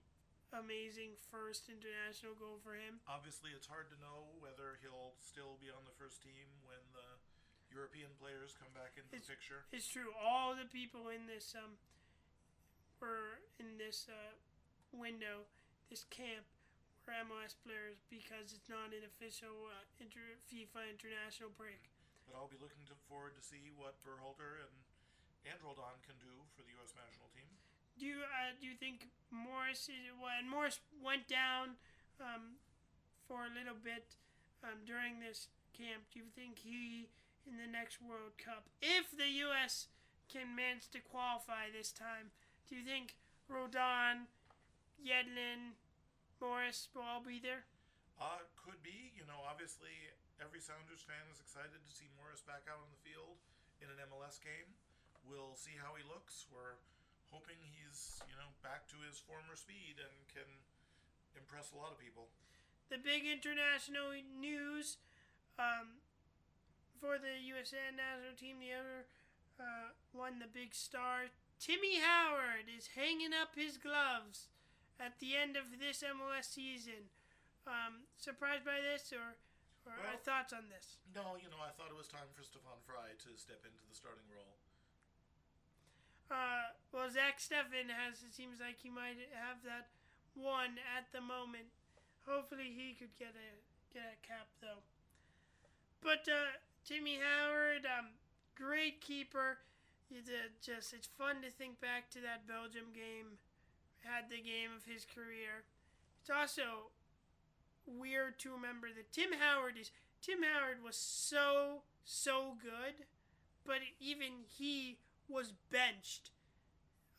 amazing 0.51 1.17
first 1.31 1.67
international 1.71 2.35
goal 2.37 2.61
for 2.61 2.75
him. 2.77 3.01
Obviously, 3.09 3.51
it's 3.55 3.65
hard 3.65 3.89
to 3.89 3.97
know 3.97 4.29
whether 4.37 4.77
he'll 4.83 5.17
still 5.23 5.57
be 5.57 5.71
on 5.73 5.81
the 5.87 5.95
first 5.97 6.21
team 6.21 6.45
when 6.67 6.83
the 6.93 7.17
European 7.73 8.13
players 8.21 8.53
come 8.55 8.69
back 8.77 8.93
into 8.95 9.09
It's- 9.09 9.25
the 9.27 9.33
picture. 9.33 9.65
It's 9.73 9.89
true. 9.89 10.13
All 10.13 10.53
the 10.55 10.69
people 10.69 11.09
in 11.09 11.25
this 11.25 11.55
um 11.57 11.77
were 13.01 13.41
in 13.59 13.75
this 13.77 14.07
uh, 14.07 14.31
window, 14.95 15.43
this 15.89 16.05
camp, 16.07 16.45
were 17.03 17.11
MLS 17.27 17.51
players 17.65 17.99
because 18.07 18.53
it's 18.55 18.69
not 18.71 18.95
an 18.95 19.03
official 19.03 19.67
uh, 19.67 19.83
inter- 19.99 20.39
FIFA 20.47 20.87
international 20.87 21.51
break. 21.59 21.91
But 22.23 22.39
I'll 22.39 22.47
be 22.47 22.61
looking 22.61 22.85
to 22.87 22.95
forward 23.11 23.35
to 23.35 23.43
see 23.43 23.73
what 23.75 23.99
Berhalter 24.07 24.63
and 24.63 24.71
and 25.43 25.59
Roldan 25.59 25.99
can 26.07 26.15
do 26.23 26.31
for 26.55 26.63
the 26.63 26.71
U.S. 26.79 26.95
national 26.95 27.27
team. 27.35 27.51
Do 27.99 28.07
you 28.07 28.23
uh, 28.23 28.55
do 28.55 28.63
you 28.71 28.77
think 28.79 29.11
Morris 29.29 29.91
is, 29.91 30.07
when 30.15 30.47
Morris 30.47 30.79
went 31.03 31.27
down 31.27 31.75
um, 32.23 32.55
for 33.27 33.43
a 33.43 33.51
little 33.51 33.75
bit 33.75 34.15
um, 34.63 34.87
during 34.87 35.19
this 35.19 35.51
camp? 35.75 36.07
Do 36.15 36.23
you 36.23 36.31
think 36.31 36.63
he 36.63 37.11
in 37.47 37.59
the 37.59 37.69
next 37.69 38.01
World 38.01 38.39
Cup, 38.39 38.71
if 38.81 39.11
the 39.11 39.29
U.S. 39.47 39.87
can 40.31 40.55
manage 40.55 40.89
to 40.95 41.03
qualify 41.03 41.69
this 41.69 41.91
time, 41.91 42.31
do 42.67 42.75
you 42.75 42.83
think 42.83 43.19
Roldan, 43.47 44.31
Yedlin, 44.99 45.75
Morris 46.39 46.91
will 46.91 47.07
all 47.07 47.23
be 47.23 47.39
there? 47.39 47.67
Uh, 48.19 48.43
could 48.59 48.79
be. 48.83 49.15
You 49.15 49.23
know, 49.27 49.39
obviously, 49.47 49.95
every 50.39 50.59
Sounders 50.59 51.03
fan 51.03 51.23
is 51.31 51.39
excited 51.39 51.79
to 51.79 51.91
see 51.91 52.11
Morris 52.19 52.43
back 52.43 52.67
out 52.67 52.83
on 52.83 52.91
the 52.91 53.01
field 53.03 53.39
in 53.79 53.87
an 53.87 53.99
MLS 54.11 54.39
game. 54.43 54.75
We'll 55.23 55.55
see 55.55 55.75
how 55.79 55.95
he 55.95 56.03
looks. 56.03 56.47
We're 56.51 56.79
hoping 57.31 57.57
he's, 57.63 58.19
you 58.27 58.35
know, 58.35 58.51
back 58.59 58.91
to 58.91 58.97
his 59.07 59.23
former 59.23 59.55
speed 59.55 59.99
and 59.99 60.13
can 60.27 60.47
impress 61.33 61.71
a 61.71 61.79
lot 61.79 61.95
of 61.95 61.99
people. 61.99 62.27
The 62.91 62.99
big 62.99 63.23
international 63.23 64.13
news 64.19 64.99
um, 65.57 66.02
for 67.03 67.19
the 67.19 67.35
USA 67.51 67.91
national 67.91 68.31
team, 68.39 68.63
the 68.63 68.71
other 68.71 69.03
uh, 69.59 69.91
one, 70.15 70.39
the 70.39 70.47
big 70.47 70.71
star, 70.71 71.27
Timmy 71.59 71.99
Howard, 71.99 72.71
is 72.71 72.95
hanging 72.95 73.35
up 73.35 73.59
his 73.59 73.75
gloves 73.75 74.47
at 75.03 75.19
the 75.19 75.35
end 75.35 75.59
of 75.59 75.83
this 75.83 75.99
MLS 75.99 76.47
season. 76.47 77.11
Um, 77.67 78.07
surprised 78.15 78.63
by 78.63 78.79
this, 78.79 79.11
or, 79.11 79.35
or 79.83 79.99
Well- 79.99 80.23
thoughts 80.23 80.55
on 80.55 80.71
this? 80.71 81.03
No, 81.11 81.35
you 81.35 81.51
know, 81.51 81.59
I 81.59 81.75
thought 81.75 81.91
it 81.91 81.99
was 81.99 82.07
time 82.07 82.31
for 82.31 82.39
Stefan 82.39 82.79
Frei 82.87 83.19
to 83.27 83.35
step 83.35 83.59
into 83.67 83.83
the 83.83 83.95
starting 83.99 84.25
role. 84.31 84.55
Uh, 86.31 86.71
well, 86.95 87.11
Zach 87.11 87.37
Steffen 87.43 87.91
has. 87.91 88.23
It 88.23 88.31
seems 88.31 88.63
like 88.63 88.79
he 88.79 88.89
might 88.89 89.19
have 89.35 89.61
that 89.67 89.91
one 90.33 90.79
at 90.87 91.11
the 91.11 91.21
moment. 91.21 91.69
Hopefully, 92.25 92.73
he 92.73 92.95
could 92.97 93.13
get 93.19 93.35
a 93.37 93.49
get 93.93 94.17
a 94.17 94.19
cap 94.25 94.49
though. 94.57 94.81
But 96.01 96.25
uh, 96.25 96.57
Timmy 96.85 97.19
Howard, 97.19 97.85
um, 97.85 98.07
great 98.55 99.01
keeper. 99.01 99.59
He's 100.09 100.27
a, 100.29 100.51
just 100.61 100.93
it's 100.93 101.07
fun 101.07 101.41
to 101.41 101.49
think 101.49 101.79
back 101.79 102.09
to 102.11 102.19
that 102.21 102.47
Belgium 102.47 102.91
game. 102.93 103.39
Had 104.03 104.29
the 104.29 104.43
game 104.43 104.69
of 104.75 104.83
his 104.83 105.05
career. 105.05 105.63
It's 106.19 106.29
also 106.29 106.91
weird 107.87 108.37
to 108.39 108.51
remember 108.51 108.87
that 108.95 109.11
Tim 109.11 109.31
Howard 109.39 109.77
is 109.79 109.91
Tim 110.21 110.39
Howard 110.43 110.83
was 110.83 110.97
so 110.97 111.83
so 112.03 112.55
good, 112.61 113.05
but 113.65 113.79
even 113.99 114.43
he 114.47 114.99
was 115.29 115.53
benched 115.71 116.31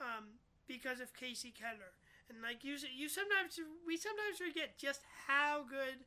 um, 0.00 0.40
because 0.66 1.00
of 1.00 1.14
Kasey 1.14 1.54
Keller. 1.54 1.96
And 2.28 2.38
like 2.42 2.64
you, 2.64 2.76
you 2.94 3.08
sometimes 3.08 3.58
we 3.86 3.96
sometimes 3.96 4.38
forget 4.38 4.78
just 4.78 5.00
how 5.26 5.64
good 5.68 6.04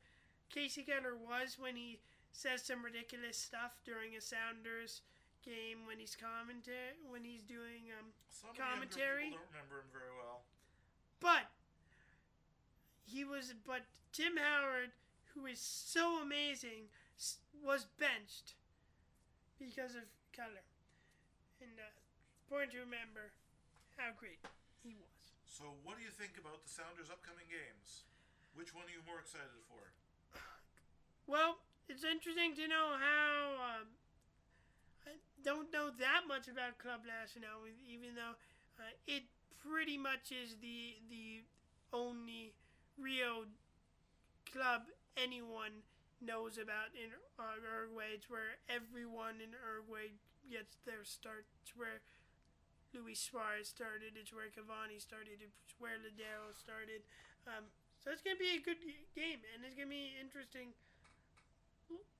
Kasey 0.53 0.85
Keller 0.85 1.15
was 1.15 1.57
when 1.59 1.75
he 1.75 1.99
says 2.37 2.61
some 2.61 2.85
ridiculous 2.85 3.33
stuff 3.33 3.81
during 3.81 4.13
a 4.13 4.21
Sounders 4.21 5.01
game 5.41 5.89
when 5.89 5.97
he's 5.97 6.13
commenta- 6.13 6.93
when 7.09 7.25
he's 7.25 7.41
doing 7.41 7.89
um, 7.97 8.13
Some 8.29 8.53
Commentary? 8.53 9.33
Don't 9.33 9.49
remember 9.49 9.81
him 9.81 9.89
very 9.89 10.13
well. 10.13 10.45
but 11.17 11.49
he 13.09 13.25
was 13.25 13.57
but 13.65 13.89
Tim 14.13 14.37
Howard 14.37 14.93
who 15.33 15.49
is 15.49 15.57
so 15.57 16.21
amazing 16.21 16.93
was 17.65 17.89
benched 17.97 18.53
because 19.57 19.97
of 19.97 20.05
Keller. 20.29 20.65
And 21.57 21.73
uh, 21.81 21.89
important 22.45 22.77
to 22.77 22.81
remember 22.85 23.33
how 23.97 24.13
great 24.13 24.37
he 24.85 24.93
was. 24.93 25.33
So, 25.49 25.73
what 25.81 25.97
do 25.97 26.05
you 26.05 26.13
think 26.13 26.37
about 26.37 26.61
the 26.61 26.69
Sounders' 26.69 27.09
upcoming 27.09 27.49
games? 27.49 28.05
Which 28.53 28.77
one 28.77 28.85
are 28.85 28.93
you 28.93 29.01
more 29.09 29.17
excited 29.17 29.57
for? 29.65 29.81
Well, 31.25 31.57
it's 31.89 32.03
interesting 32.03 32.55
to 32.55 32.67
know 32.67 32.95
how. 32.99 33.81
Um, 33.81 33.87
I 35.07 35.15
don't 35.43 35.71
know 35.71 35.89
that 35.99 36.27
much 36.27 36.47
about 36.47 36.77
Club 36.77 37.07
Nacional, 37.07 37.63
even 37.87 38.15
though 38.15 38.35
uh, 38.75 38.91
it 39.07 39.23
pretty 39.55 39.97
much 39.97 40.31
is 40.31 40.59
the 40.59 40.99
the 41.09 41.43
only 41.93 42.53
Rio 42.99 43.47
club 44.51 44.91
anyone 45.15 45.83
knows 46.19 46.57
about 46.57 46.91
in 46.97 47.13
uh, 47.39 47.55
Uruguay. 47.61 48.17
It's 48.19 48.29
where 48.29 48.59
everyone 48.67 49.39
in 49.39 49.53
Uruguay 49.53 50.11
gets 50.49 50.77
their 50.83 51.03
start. 51.03 51.45
It's 51.61 51.75
where 51.75 52.01
Luis 52.95 53.19
Suarez 53.19 53.69
started. 53.69 54.15
It's 54.17 54.33
where 54.33 54.49
Cavani 54.49 54.99
started. 54.99 55.43
It's 55.43 55.75
where 55.77 55.99
Lodeiro 55.99 56.51
started. 56.55 57.05
Um, 57.45 57.69
so 58.03 58.11
it's 58.11 58.23
gonna 58.23 58.39
be 58.39 58.57
a 58.57 58.63
good 58.63 58.79
game, 59.15 59.43
and 59.53 59.63
it's 59.63 59.75
gonna 59.75 59.91
be 59.91 60.15
interesting. 60.19 60.73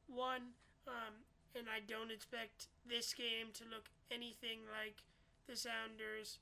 One, 0.08 0.56
um, 0.88 1.28
and 1.56 1.68
I 1.68 1.84
don't 1.84 2.12
expect 2.12 2.68
this 2.88 3.14
game 3.14 3.52
to 3.60 3.64
look 3.64 3.92
anything 4.12 4.64
like 4.72 5.04
the 5.48 5.56
Sounders 5.56 6.40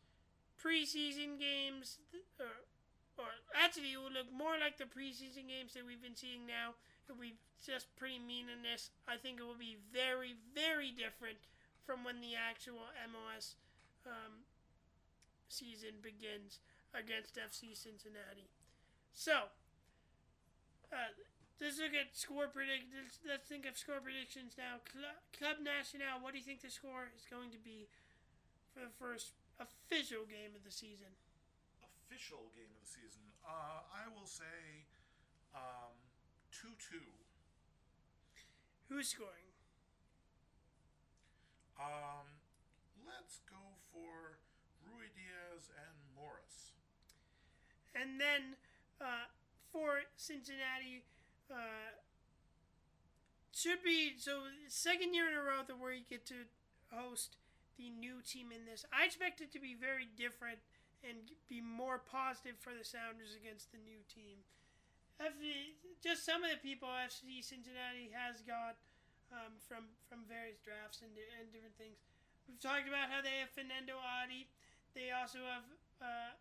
preseason 0.62 1.38
games, 1.38 2.00
or, 2.40 2.66
or 3.18 3.30
actually, 3.54 3.94
it 3.94 4.02
will 4.02 4.14
look 4.14 4.32
more 4.32 4.56
like 4.60 4.78
the 4.78 4.90
preseason 4.90 5.50
games 5.50 5.74
that 5.74 5.86
we've 5.86 6.02
been 6.02 6.16
seeing 6.16 6.46
now. 6.46 6.78
It'll 7.06 7.22
be 7.22 7.36
just 7.62 7.94
pretty 7.96 8.20
meaningless. 8.20 8.90
I 9.08 9.18
think 9.18 9.40
it 9.40 9.46
will 9.46 9.60
be 9.60 9.78
very, 9.94 10.34
very 10.54 10.90
different 10.90 11.38
from 11.86 12.04
when 12.04 12.22
the 12.22 12.34
actual 12.34 12.90
MLS 13.06 13.56
um, 14.06 14.46
season 15.50 16.02
begins 16.02 16.60
against 16.94 17.38
FC 17.38 17.78
Cincinnati. 17.78 18.50
So, 19.14 19.54
uh, 20.92 21.14
let's 21.62 21.80
look 21.80 21.96
at 21.96 22.12
score 22.16 22.48
predictions. 22.52 23.20
Let's 23.24 23.48
think 23.48 23.64
of 23.66 23.78
score 23.78 24.04
predictions 24.04 24.60
now. 24.60 24.84
Club, 24.84 25.20
Club 25.32 25.58
Nacional, 25.64 26.20
what 26.20 26.36
do 26.36 26.40
you 26.40 26.48
think 26.48 26.62
the 26.62 26.74
score 26.74 27.12
is 27.16 27.24
going 27.28 27.52
to 27.56 27.62
be 27.62 27.88
for 28.76 28.84
the 28.84 28.94
first 29.00 29.36
official 29.60 30.28
game 30.28 30.52
of 30.56 30.64
the 30.68 30.74
season? 30.74 31.12
Official 32.08 32.52
game 32.54 32.72
of 32.76 32.82
the 32.84 32.92
season. 32.92 33.24
Uh, 33.42 33.86
I 33.88 34.12
will 34.12 34.28
say 34.28 34.84
um, 35.56 35.96
2 36.52 36.68
2. 36.92 37.00
Who's 38.90 39.10
scoring? 39.10 39.50
Um, 41.80 42.28
let's 43.04 43.42
go 43.50 43.80
for 43.92 44.40
Ruidíaz 44.86 45.74
and 45.74 45.96
Morris. 46.16 46.76
And 47.96 48.20
then 48.22 48.56
uh, 49.02 49.28
for 49.72 50.08
Cincinnati, 50.16 51.04
uh, 51.52 51.96
should 53.56 53.84
be 53.84 54.14
so 54.18 54.52
second 54.68 55.14
year 55.14 55.32
in 55.32 55.36
a 55.38 55.42
row 55.42 55.64
that 55.68 55.80
where 55.80 55.94
you 55.94 56.04
get 56.08 56.26
to 56.28 56.46
host 56.92 57.38
the 57.78 57.90
new 57.90 58.24
team 58.24 58.52
in 58.52 58.64
this. 58.68 58.86
I 58.92 59.06
expect 59.06 59.42
it 59.42 59.52
to 59.56 59.60
be 59.60 59.76
very 59.76 60.08
different 60.16 60.60
and 61.04 61.32
be 61.48 61.62
more 61.62 62.02
positive 62.02 62.58
for 62.60 62.74
the 62.74 62.84
Sounders 62.84 63.36
against 63.36 63.72
the 63.72 63.82
new 63.84 64.02
team. 64.10 64.42
FC, 65.22 65.78
just 66.04 66.28
some 66.28 66.44
of 66.44 66.52
the 66.52 66.60
people 66.60 66.92
FC 66.92 67.40
Cincinnati 67.40 68.12
has 68.12 68.44
got 68.44 68.76
um, 69.32 69.56
from 69.64 69.88
from 70.12 70.28
various 70.28 70.60
drafts 70.60 71.00
and, 71.00 71.12
and 71.40 71.48
different 71.56 71.76
things. 71.80 71.96
We've 72.46 72.60
talked 72.60 72.92
about 72.92 73.08
how 73.08 73.24
they 73.24 73.40
have 73.40 73.50
Fernando 73.56 73.96
Adi. 73.98 74.52
They 74.92 75.16
also 75.16 75.40
have 75.48 75.66
uh, 76.04 76.32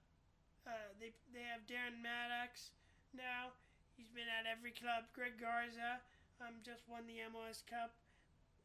uh, 0.66 0.90
they 0.98 1.14
they 1.31 1.46
have 1.46 1.62
Darren 1.70 2.02
Mattocks 2.02 2.74
now. 3.14 3.55
He's 3.96 4.11
been 4.11 4.30
at 4.30 4.46
every 4.46 4.74
club. 4.74 5.07
Greg 5.14 5.38
Garza 5.38 6.02
um, 6.42 6.59
just 6.64 6.83
won 6.90 7.07
the 7.07 7.22
MLS 7.30 7.62
Cup. 7.66 7.94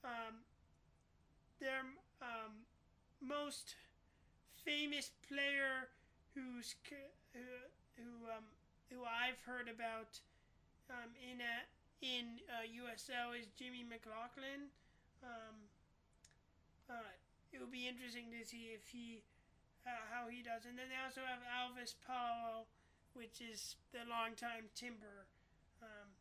Um, 0.04 0.46
their 1.60 1.86
um, 2.22 2.66
most 3.22 3.76
famous 4.64 5.12
player 5.28 5.92
who's 6.34 6.76
who 7.34 7.46
who 8.00 8.10
um, 8.32 8.48
who 8.90 9.06
I've 9.06 9.40
heard 9.46 9.70
about 9.70 10.18
um, 10.90 11.14
in 11.22 11.38
a, 11.44 11.56
in 12.02 12.42
uh, 12.50 12.66
USL 12.66 13.38
is 13.38 13.46
Jimmy 13.54 13.86
McLaughlin. 13.86 14.74
Um, 15.22 15.70
uh, 16.90 17.14
it 17.54 17.62
will 17.62 17.70
be 17.70 17.86
interesting 17.86 18.34
to 18.34 18.42
see 18.42 18.74
if 18.74 18.90
he 18.90 19.22
uh, 19.86 20.06
how 20.10 20.28
he 20.28 20.42
does. 20.42 20.66
And 20.66 20.78
then 20.78 20.90
they 20.90 21.00
also 21.00 21.22
have 21.22 21.42
Alvas 21.46 21.94
Powell, 22.06 22.66
which 23.14 23.42
is 23.42 23.76
the 23.92 24.06
longtime 24.10 24.70
Timber. 24.76 25.28
Um, 25.82 26.14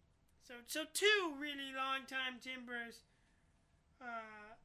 so 0.49 0.55
so 0.67 0.85
two 0.95 1.35
really 1.37 1.75
long-time 1.77 2.41
Timbers. 2.41 3.05
Uh, 4.01 4.57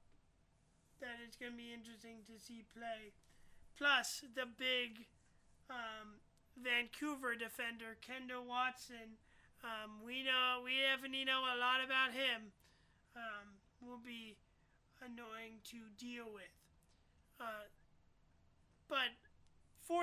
that 1.01 1.19
it's 1.19 1.36
going 1.36 1.51
to 1.51 1.59
be 1.59 1.75
interesting 1.75 2.23
to 2.23 2.39
see 2.39 2.63
play. 2.71 3.12
Plus 3.75 4.23
the 4.23 4.47
big 4.47 5.03
um, 5.67 6.23
Vancouver 6.55 7.36
defender 7.36 7.99
Kendall 7.99 8.47
Watson. 8.47 9.19
Um, 9.59 9.99
we 10.05 10.23
know 10.23 10.63
we 10.63 10.79
definitely 10.79 11.27
know 11.27 11.43
a 11.43 11.59
lot 11.59 11.83
about 11.83 12.15
him. 12.15 12.55
Um, 13.19 13.59
will 13.83 13.99
be 13.99 14.39
annoying 15.03 15.59
to 15.75 15.91
deal 15.99 16.31
with. 16.31 16.55
Uh, 17.41 17.67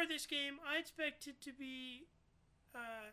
for 0.00 0.06
this 0.08 0.24
game, 0.24 0.56
I 0.64 0.78
expect 0.78 1.26
it 1.26 1.40
to 1.42 1.52
be 1.52 2.06
uh, 2.74 3.12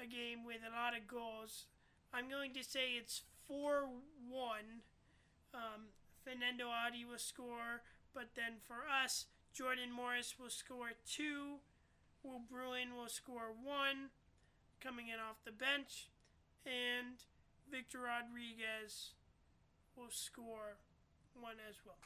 a 0.00 0.06
game 0.06 0.46
with 0.46 0.64
a 0.64 0.72
lot 0.72 0.96
of 0.96 1.06
goals. 1.06 1.66
I'm 2.14 2.30
going 2.30 2.54
to 2.54 2.64
say 2.64 2.96
it's 2.96 3.22
4 3.48 3.84
1. 4.30 4.58
Um, 5.52 5.92
Fernando 6.24 6.68
Adi 6.68 7.04
will 7.04 7.18
score, 7.18 7.84
but 8.14 8.32
then 8.34 8.64
for 8.66 8.88
us, 8.88 9.26
Jordan 9.52 9.92
Morris 9.92 10.36
will 10.40 10.48
score 10.48 10.92
2. 11.04 11.60
Will 12.24 12.40
Bruin 12.48 12.96
will 12.96 13.10
score 13.10 13.52
1, 13.52 14.08
coming 14.80 15.08
in 15.08 15.20
off 15.20 15.44
the 15.44 15.52
bench. 15.52 16.08
And 16.64 17.20
Victor 17.70 18.08
Rodriguez 18.08 19.12
will 19.96 20.08
score 20.08 20.80
1 21.38 21.52
as 21.68 21.76
well. 21.84 22.00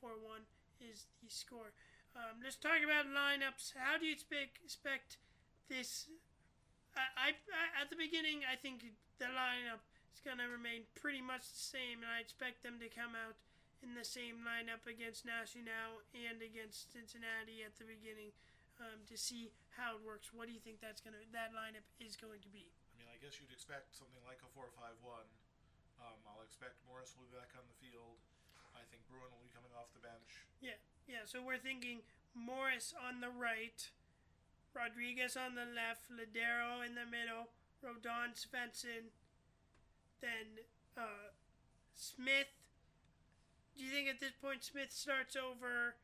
4 0.00 0.10
1 0.18 0.40
is 0.80 1.06
the 1.22 1.30
score. 1.30 1.70
Um, 2.16 2.40
let's 2.42 2.56
talk 2.56 2.80
about 2.84 3.08
lineups. 3.08 3.74
How 3.76 3.98
do 3.98 4.06
you 4.06 4.12
expect, 4.12 4.58
expect 4.64 5.18
this? 5.68 6.08
I, 6.96 7.32
I, 7.32 7.80
at 7.80 7.90
the 7.90 7.98
beginning, 7.98 8.42
I 8.42 8.58
think 8.58 8.82
the 9.18 9.30
lineup 9.30 9.84
is 10.14 10.20
going 10.24 10.42
to 10.42 10.48
remain 10.50 10.88
pretty 10.98 11.22
much 11.22 11.46
the 11.46 11.62
same, 11.62 12.02
and 12.02 12.10
I 12.10 12.18
expect 12.18 12.66
them 12.66 12.82
to 12.82 12.88
come 12.90 13.14
out 13.14 13.38
in 13.78 13.94
the 13.94 14.02
same 14.02 14.42
lineup 14.42 14.82
against 14.90 15.22
Nacional 15.22 16.02
and 16.10 16.42
against 16.42 16.90
Cincinnati 16.90 17.62
at 17.62 17.78
the 17.78 17.86
beginning 17.86 18.34
um, 18.82 19.06
to 19.06 19.14
see 19.14 19.54
how 19.78 19.94
it 19.94 20.02
works. 20.02 20.34
What 20.34 20.50
do 20.50 20.52
you 20.54 20.62
think 20.62 20.82
that's 20.82 20.98
gonna 20.98 21.22
that 21.30 21.54
lineup 21.54 21.86
is 22.02 22.18
going 22.18 22.42
to 22.42 22.50
be? 22.50 22.66
I 22.90 22.94
mean, 22.98 23.06
I 23.06 23.18
guess 23.22 23.38
you'd 23.38 23.54
expect 23.54 23.94
something 23.94 24.22
like 24.26 24.42
a 24.42 24.50
four-five-one. 24.50 25.26
Um, 26.02 26.18
I'll 26.26 26.42
expect 26.42 26.78
Morris 26.86 27.14
will 27.14 27.30
be 27.30 27.34
back 27.38 27.54
on 27.54 27.62
the 27.70 27.78
field. 27.78 28.18
I 28.74 28.82
think 28.90 29.02
Bruin 29.10 29.30
will 29.30 29.42
be 29.42 29.50
coming 29.54 29.70
off 29.74 29.90
the 29.94 30.02
bench. 30.02 30.46
Yeah, 30.62 30.78
yeah. 31.08 31.24
So 31.24 31.40
we're 31.42 31.58
thinking 31.58 32.04
Morris 32.36 32.94
on 32.94 33.20
the 33.20 33.32
right, 33.32 33.80
Rodriguez 34.76 35.36
on 35.36 35.56
the 35.56 35.66
left, 35.66 36.12
Lodeiro 36.12 36.84
in 36.84 36.94
the 36.94 37.08
middle, 37.08 37.48
Roldan 37.82 38.36
Svensson, 38.36 39.10
then 40.20 40.62
uh, 40.96 41.32
Smith. 41.96 42.52
Do 43.76 43.84
you 43.84 43.90
think 43.90 44.08
at 44.08 44.20
this 44.20 44.36
point 44.36 44.62
Smith 44.62 44.92
starts 44.92 45.34
over 45.34 45.96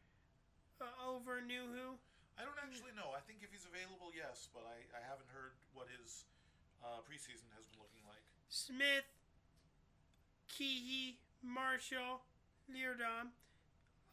uh, 0.80 0.90
over 1.04 1.42
Nouhou? 1.44 2.00
I 2.34 2.42
don't 2.42 2.58
actually 2.58 2.94
know. 2.98 3.14
I 3.14 3.22
think 3.22 3.46
if 3.46 3.54
he's 3.54 3.66
available, 3.66 4.10
yes, 4.10 4.50
but 4.50 4.66
I, 4.66 4.82
I 4.90 5.02
haven't 5.06 5.30
heard 5.30 5.54
what 5.70 5.86
his 5.86 6.26
uh, 6.82 6.98
preseason 7.06 7.46
has 7.54 7.66
been 7.70 7.78
looking 7.78 8.02
like. 8.10 8.22
Smith, 8.50 9.06
Kee-hee, 10.50 11.18
Marshall, 11.42 12.26
Leerdam. 12.66 13.30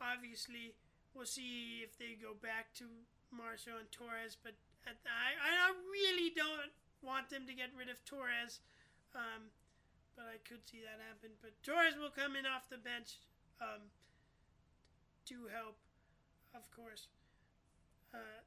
Obviously, 0.01 0.73
we'll 1.13 1.29
see 1.29 1.85
if 1.85 1.97
they 1.97 2.17
go 2.17 2.33
back 2.33 2.73
to 2.81 2.89
Marshall 3.29 3.79
and 3.79 3.91
Torres, 3.93 4.35
but 4.35 4.57
I, 4.85 5.37
I 5.37 5.69
really 5.93 6.33
don't 6.35 6.73
want 7.05 7.29
them 7.29 7.45
to 7.45 7.53
get 7.53 7.69
rid 7.77 7.89
of 7.89 8.03
Torres, 8.03 8.59
um, 9.13 9.53
but 10.17 10.25
I 10.25 10.41
could 10.41 10.65
see 10.65 10.81
that 10.81 10.97
happen. 10.97 11.37
But 11.41 11.53
Torres 11.61 11.97
will 11.97 12.13
come 12.13 12.35
in 12.35 12.45
off 12.45 12.69
the 12.69 12.81
bench 12.81 13.21
um, 13.61 13.93
to 15.29 15.47
help, 15.53 15.77
of 16.57 16.65
course. 16.73 17.07
Uh, 18.13 18.41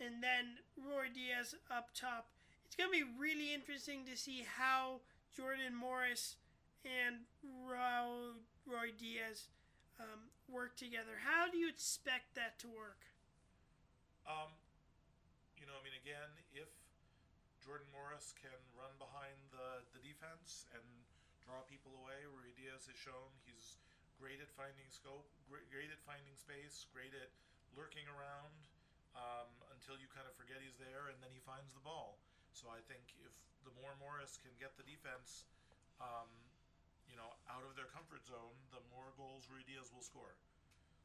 and 0.00 0.22
then 0.22 0.58
Ruidíaz 0.74 1.54
up 1.70 1.94
top. 1.94 2.26
It's 2.66 2.74
going 2.74 2.90
to 2.90 3.04
be 3.04 3.12
really 3.18 3.54
interesting 3.54 4.04
to 4.10 4.16
see 4.16 4.44
how 4.48 5.00
Jordan 5.36 5.76
Morris 5.76 6.36
and 6.84 7.28
Roy 7.44 8.34
Ruidíaz 8.66 9.46
um, 10.00 10.32
work 10.52 10.76
together. 10.76 11.18
How 11.24 11.48
do 11.48 11.56
you 11.56 11.66
expect 11.66 12.36
that 12.36 12.60
to 12.60 12.68
work? 12.68 13.00
Um, 14.28 14.52
you 15.56 15.64
know, 15.64 15.74
I 15.74 15.82
mean, 15.82 15.96
again, 15.96 16.30
if 16.52 16.68
Jordan 17.64 17.88
Morris 17.90 18.36
can 18.36 18.54
run 18.76 18.92
behind 19.00 19.38
the, 19.50 19.82
the 19.96 20.00
defense 20.04 20.68
and 20.76 20.84
draw 21.42 21.62
people 21.66 21.94
away. 21.98 22.22
Ruidíaz 22.26 22.86
has 22.86 22.98
shown 22.98 23.30
he's 23.42 23.78
great 24.18 24.38
at 24.38 24.50
finding 24.54 24.86
scope, 24.90 25.26
great, 25.50 25.66
great 25.70 25.90
at 25.90 25.98
finding 26.06 26.34
space, 26.38 26.86
great 26.94 27.10
at 27.14 27.30
lurking 27.74 28.06
around 28.14 28.54
um, 29.18 29.50
until 29.74 29.98
you 29.98 30.06
kind 30.14 30.24
of 30.30 30.34
forget 30.38 30.62
he's 30.62 30.78
there, 30.78 31.10
and 31.10 31.18
then 31.18 31.30
he 31.34 31.42
finds 31.42 31.74
the 31.74 31.82
ball. 31.82 32.22
So 32.54 32.70
I 32.70 32.78
think 32.86 33.02
if 33.26 33.34
the 33.66 33.74
more 33.82 33.92
Morris 33.98 34.38
can 34.38 34.54
get 34.62 34.78
the 34.78 34.86
defense, 34.86 35.50
um, 35.98 36.30
you 37.12 37.20
know, 37.20 37.28
out 37.52 37.60
of 37.68 37.76
their 37.76 37.92
comfort 37.92 38.24
zone, 38.24 38.56
the 38.72 38.80
more 38.88 39.12
goals 39.20 39.44
Ruidíaz 39.52 39.92
will 39.92 40.00
score. 40.00 40.32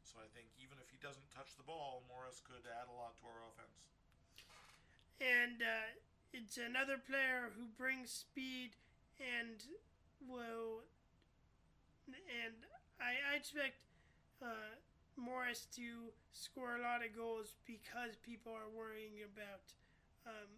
So 0.08 0.24
I 0.24 0.28
think 0.32 0.48
even 0.56 0.80
if 0.80 0.88
he 0.88 0.96
doesn't 1.04 1.28
touch 1.36 1.52
the 1.60 1.68
ball, 1.68 2.08
Morris 2.08 2.40
could 2.40 2.64
add 2.64 2.88
a 2.88 2.96
lot 2.96 3.20
to 3.20 3.28
our 3.28 3.44
offense. 3.52 3.76
And 5.20 5.60
uh, 5.60 6.00
it's 6.32 6.56
another 6.56 6.96
player 6.96 7.52
who 7.52 7.68
brings 7.76 8.08
speed 8.08 8.80
and 9.20 9.60
will, 10.24 10.88
and 12.08 12.56
I, 13.04 13.20
I 13.20 13.36
expect 13.36 13.84
uh, 14.40 14.80
Morris 15.20 15.68
to 15.76 16.16
score 16.32 16.80
a 16.80 16.82
lot 16.88 17.04
of 17.04 17.12
goals 17.12 17.60
because 17.68 18.16
people 18.24 18.56
are 18.56 18.72
worrying 18.72 19.28
about 19.28 19.76
um, 20.24 20.56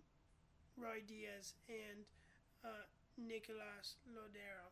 Ruidíaz 0.77 1.57
and 1.65 2.05
uh, 2.61 2.85
Nicolas 3.17 3.97
Lodeiro. 4.13 4.69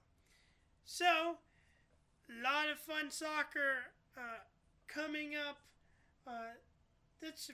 So, 0.87 1.35
a 2.31 2.41
lot 2.41 2.69
of 2.71 2.79
fun 2.79 3.11
soccer 3.11 3.91
uh, 4.15 4.39
coming 4.87 5.35
up. 5.35 5.59
Uh, 6.25 6.55
let's 7.21 7.51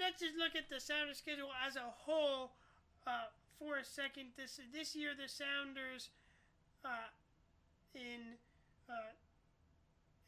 let's 0.00 0.18
just 0.18 0.34
look 0.38 0.56
at 0.56 0.70
the 0.70 0.80
Sounders 0.80 1.18
schedule 1.18 1.50
as 1.66 1.76
a 1.76 1.92
whole 1.92 2.52
uh, 3.06 3.28
for 3.58 3.76
a 3.76 3.84
second. 3.84 4.32
This 4.38 4.58
this 4.72 4.96
year 4.96 5.10
the 5.12 5.28
Sounders 5.28 6.08
uh, 6.82 7.12
in 7.94 8.40
uh, 8.88 9.12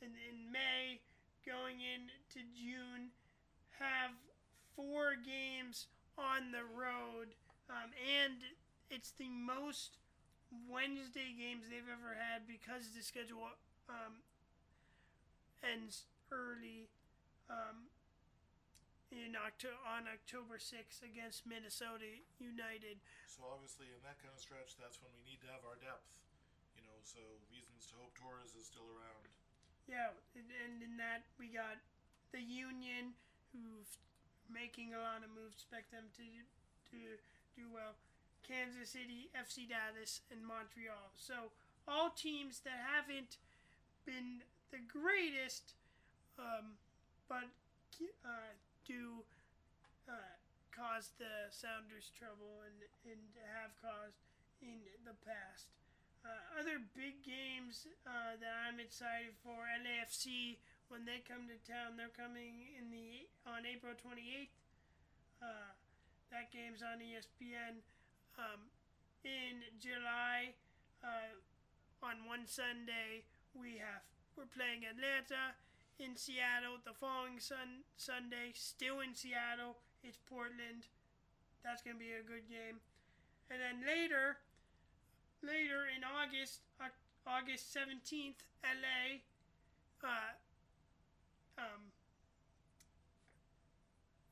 in 0.02 0.10
in 0.28 0.52
May 0.52 1.00
going 1.46 1.80
into 1.80 2.46
June 2.52 3.08
have 3.80 4.10
four 4.76 5.14
games 5.16 5.86
on 6.18 6.52
the 6.52 6.68
road, 6.68 7.32
um, 7.70 7.96
and 7.96 8.34
it's 8.90 9.12
the 9.12 9.30
most 9.30 9.96
Wednesday 10.68 11.32
games 11.32 11.68
they've 11.72 11.88
ever 11.88 12.12
had 12.12 12.44
because 12.44 12.92
the 12.92 13.00
schedule 13.00 13.56
um, 13.88 14.20
ends 15.64 16.04
early 16.28 16.88
um, 17.48 17.88
in 19.12 19.36
Octo- 19.36 19.80
on 19.84 20.08
October 20.08 20.56
6th 20.60 21.04
against 21.04 21.44
Minnesota 21.48 22.08
United. 22.40 23.00
So 23.28 23.44
obviously, 23.48 23.88
in 23.92 24.00
that 24.04 24.20
kind 24.20 24.32
of 24.32 24.40
stretch, 24.40 24.76
that's 24.76 25.00
when 25.00 25.12
we 25.16 25.24
need 25.24 25.40
to 25.44 25.48
have 25.52 25.64
our 25.64 25.76
depth. 25.80 26.04
You 26.76 26.84
know, 26.84 26.98
so 27.04 27.20
reasons 27.52 27.88
to 27.92 27.94
hope 28.00 28.12
Torres 28.16 28.52
is 28.56 28.68
still 28.68 28.88
around. 28.92 29.28
Yeah, 29.88 30.14
and 30.36 30.80
in 30.80 30.96
that 31.00 31.26
we 31.36 31.50
got 31.50 31.80
the 32.30 32.40
Union, 32.40 33.12
who's 33.52 33.98
making 34.48 34.94
a 34.96 35.00
lot 35.00 35.20
of 35.24 35.32
moves. 35.32 35.60
Expect 35.60 35.92
them 35.92 36.08
to 36.16 36.24
to 36.92 37.00
do 37.56 37.68
well. 37.72 37.96
Kansas 38.46 38.90
City, 38.90 39.30
FC 39.34 39.68
Dallas, 39.68 40.20
and 40.30 40.44
Montreal. 40.44 41.14
So 41.16 41.54
all 41.86 42.10
teams 42.10 42.60
that 42.66 42.78
haven't 42.78 43.38
been 44.04 44.42
the 44.70 44.82
greatest, 44.82 45.74
um, 46.38 46.78
but 47.28 47.50
uh, 48.24 48.52
do 48.86 49.22
uh, 50.08 50.34
cause 50.74 51.12
the 51.18 51.50
Sounders 51.52 52.10
trouble 52.16 52.64
and, 52.66 52.78
and 53.06 53.22
have 53.60 53.74
caused 53.78 54.18
in 54.62 54.78
the 55.04 55.14
past. 55.22 55.68
Uh, 56.22 56.38
other 56.54 56.78
big 56.94 57.18
games 57.26 57.90
uh, 58.06 58.38
that 58.38 58.54
I'm 58.62 58.78
excited 58.78 59.34
for 59.42 59.66
LAFC 59.66 60.56
when 60.86 61.02
they 61.02 61.18
come 61.26 61.50
to 61.50 61.58
town. 61.66 61.98
They're 61.98 62.14
coming 62.14 62.70
in 62.78 62.94
the 62.94 63.26
on 63.42 63.66
April 63.66 63.92
28th. 63.98 64.54
Uh, 65.42 65.74
that 66.30 66.54
game's 66.54 66.78
on 66.80 67.02
ESPN. 67.02 67.82
Um, 68.38 68.72
in 69.24 69.62
July, 69.78 70.56
uh, 71.04 71.36
on 72.02 72.24
one 72.26 72.46
Sunday, 72.46 73.28
we 73.54 73.78
have 73.78 74.02
we're 74.36 74.48
playing 74.48 74.88
Atlanta 74.88 75.52
in 76.00 76.16
Seattle. 76.16 76.80
The 76.84 76.96
following 76.96 77.38
sun, 77.38 77.84
Sunday, 77.96 78.56
still 78.56 79.00
in 79.04 79.14
Seattle, 79.14 79.76
it's 80.02 80.18
Portland. 80.24 80.88
That's 81.62 81.82
gonna 81.82 82.00
be 82.00 82.16
a 82.16 82.24
good 82.24 82.48
game. 82.48 82.80
And 83.52 83.60
then 83.60 83.84
later, 83.84 84.40
later 85.44 85.84
in 85.92 86.02
August, 86.02 86.64
August 87.26 87.72
seventeenth, 87.72 88.42
LA. 88.64 89.20
Uh, 90.02 90.34
um, 91.58 91.92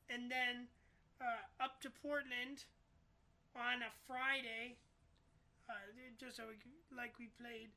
and 0.09 0.29
then 0.29 0.67
uh, 1.21 1.63
up 1.63 1.79
to 1.79 1.89
Portland 1.89 2.65
on 3.55 3.83
a 3.83 3.91
Friday, 4.07 4.79
uh, 5.69 5.73
just 6.19 6.37
so 6.37 6.47
we, 6.47 6.57
like 6.95 7.15
we 7.19 7.27
played 7.39 7.71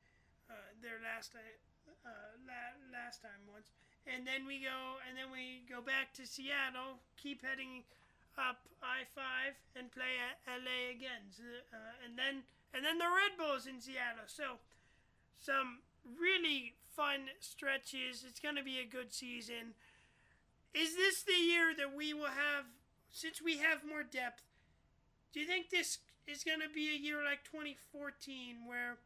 uh, 0.50 0.70
there 0.82 1.00
last 1.02 1.34
uh, 1.34 2.08
la- 2.46 2.80
last 2.92 3.22
time 3.22 3.42
once, 3.50 3.70
and 4.06 4.26
then 4.26 4.46
we 4.46 4.62
go 4.62 5.00
and 5.08 5.16
then 5.18 5.30
we 5.32 5.66
go 5.66 5.82
back 5.82 6.14
to 6.14 6.26
Seattle, 6.26 7.02
keep 7.16 7.42
heading 7.42 7.84
up 8.38 8.66
I 8.82 9.06
five 9.14 9.54
and 9.74 9.90
play 9.90 10.18
at 10.20 10.42
LA 10.46 10.92
again, 10.92 11.30
so, 11.30 11.46
uh, 11.72 12.04
and 12.04 12.18
then 12.18 12.44
and 12.74 12.84
then 12.84 12.98
the 12.98 13.08
Red 13.08 13.38
Bulls 13.38 13.66
in 13.66 13.80
Seattle. 13.80 14.26
So 14.26 14.58
some 15.40 15.80
really 16.04 16.74
fun 16.94 17.32
stretches. 17.40 18.24
It's 18.26 18.40
going 18.40 18.56
to 18.56 18.62
be 18.62 18.78
a 18.78 18.87
good 18.87 19.12
season. 19.12 19.74
Is 20.74 20.96
this 20.96 21.22
the 21.22 21.38
year 21.38 21.72
that 21.76 21.94
we 21.94 22.12
will 22.12 22.34
have, 22.34 22.66
since 23.10 23.40
we 23.40 23.58
have 23.58 23.87
more 23.87 24.02
depth, 24.02 24.42
do 25.35 25.42
you 25.42 25.47
think 25.51 25.68
this 25.68 25.99
is 26.31 26.47
going 26.47 26.62
to 26.62 26.70
be 26.70 26.94
a 26.94 26.97
year 26.97 27.18
like 27.27 27.42
2014 27.51 28.70
where 28.70 29.03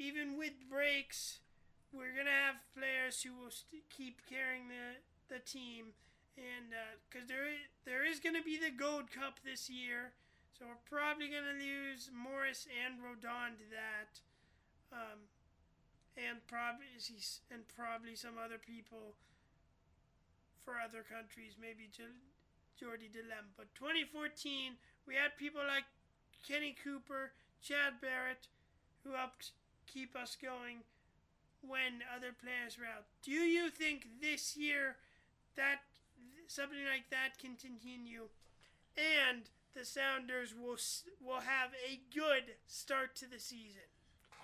even 0.00 0.40
with 0.40 0.56
breaks, 0.72 1.44
we're 1.92 2.16
going 2.16 2.24
to 2.24 2.40
have 2.48 2.64
players 2.72 3.20
who 3.20 3.36
will 3.36 3.52
st- 3.52 3.84
keep 3.92 4.24
carrying 4.24 4.72
the, 4.72 4.96
the 5.28 5.44
team? 5.44 5.92
And 6.40 6.72
because 7.04 7.28
uh, 7.28 7.32
there, 7.32 7.44
is, 7.44 7.60
there 7.84 8.04
is 8.08 8.24
going 8.24 8.40
to 8.40 8.44
be 8.44 8.56
the 8.56 8.72
Gold 8.72 9.12
Cup 9.12 9.44
this 9.44 9.68
year, 9.68 10.16
so 10.56 10.64
we're 10.64 10.88
probably 10.88 11.28
going 11.28 11.44
to 11.44 11.60
lose 11.60 12.08
Morris 12.08 12.64
and 12.64 12.96
Roldan 12.96 13.60
to 13.60 13.66
that. 13.76 14.24
Um, 14.92 15.28
and 16.16 16.40
probably 16.48 16.88
and 17.52 17.68
probably 17.76 18.16
some 18.16 18.40
other 18.40 18.56
people 18.56 19.12
for 20.64 20.80
other 20.80 21.04
countries, 21.04 21.60
maybe 21.60 21.92
Jordy 22.78 23.08
Delem. 23.08 23.56
But 23.56 23.74
2014, 23.74 24.76
we 25.08 25.14
had 25.16 25.36
people 25.36 25.62
like 25.66 25.88
Kenny 26.46 26.76
Cooper, 26.76 27.32
Chad 27.62 28.00
Barrett, 28.00 28.48
who 29.02 29.12
helped 29.12 29.52
keep 29.86 30.14
us 30.14 30.36
going 30.36 30.84
when 31.64 32.04
other 32.06 32.30
players 32.30 32.78
were 32.78 32.86
out. 32.86 33.08
Do 33.22 33.32
you 33.32 33.70
think 33.70 34.20
this 34.20 34.56
year 34.56 34.96
that 35.56 35.82
something 36.46 36.84
like 36.86 37.10
that 37.10 37.40
can 37.40 37.56
continue, 37.56 38.28
and 38.94 39.48
the 39.74 39.84
Sounders 39.84 40.54
will 40.54 40.78
will 41.18 41.42
have 41.42 41.74
a 41.82 42.00
good 42.12 42.60
start 42.66 43.16
to 43.22 43.26
the 43.26 43.40
season? 43.40 43.88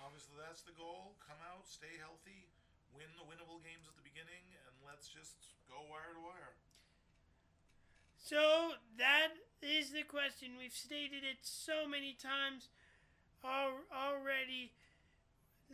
Obviously, 0.03 0.35
that's 0.40 0.66
the 0.66 0.75
goal. 0.75 1.14
Come 1.23 1.38
out, 1.47 1.68
stay 1.71 1.95
healthy, 2.03 2.51
win 2.90 3.09
the 3.14 3.27
winnable 3.29 3.62
games 3.62 3.87
at 3.87 3.95
the 3.95 4.03
beginning, 4.03 4.42
and 4.66 4.75
let's 4.83 5.07
just 5.07 5.55
go 5.71 5.79
wire 5.87 6.11
to 6.16 6.23
wire. 6.23 6.59
So 8.22 8.72
that 8.98 9.30
is 9.61 9.90
the 9.90 10.04
question. 10.04 10.50
We've 10.56 10.72
stated 10.72 11.24
it 11.24 11.38
so 11.42 11.88
many 11.88 12.14
times 12.14 12.68
already. 13.44 14.72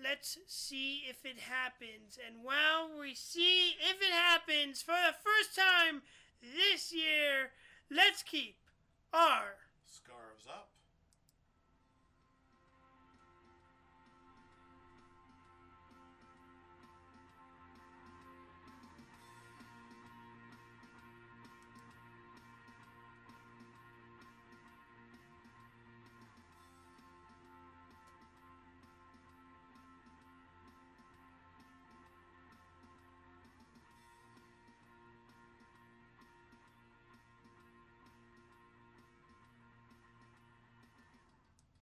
Let's 0.03 0.39
see 0.47 1.03
if 1.09 1.27
it 1.27 1.41
happens. 1.41 2.19
And 2.25 2.43
while 2.43 2.89
we 2.99 3.15
see 3.15 3.77
if 3.79 4.01
it 4.01 4.13
happens 4.13 4.81
for 4.81 4.93
the 4.93 5.13
first 5.13 5.55
time 5.55 6.03
this 6.41 6.93
year, 6.93 7.51
let's 7.91 8.23
keep 8.23 8.57
our 9.13 9.57
scarves 9.85 10.47
up. 10.49 10.68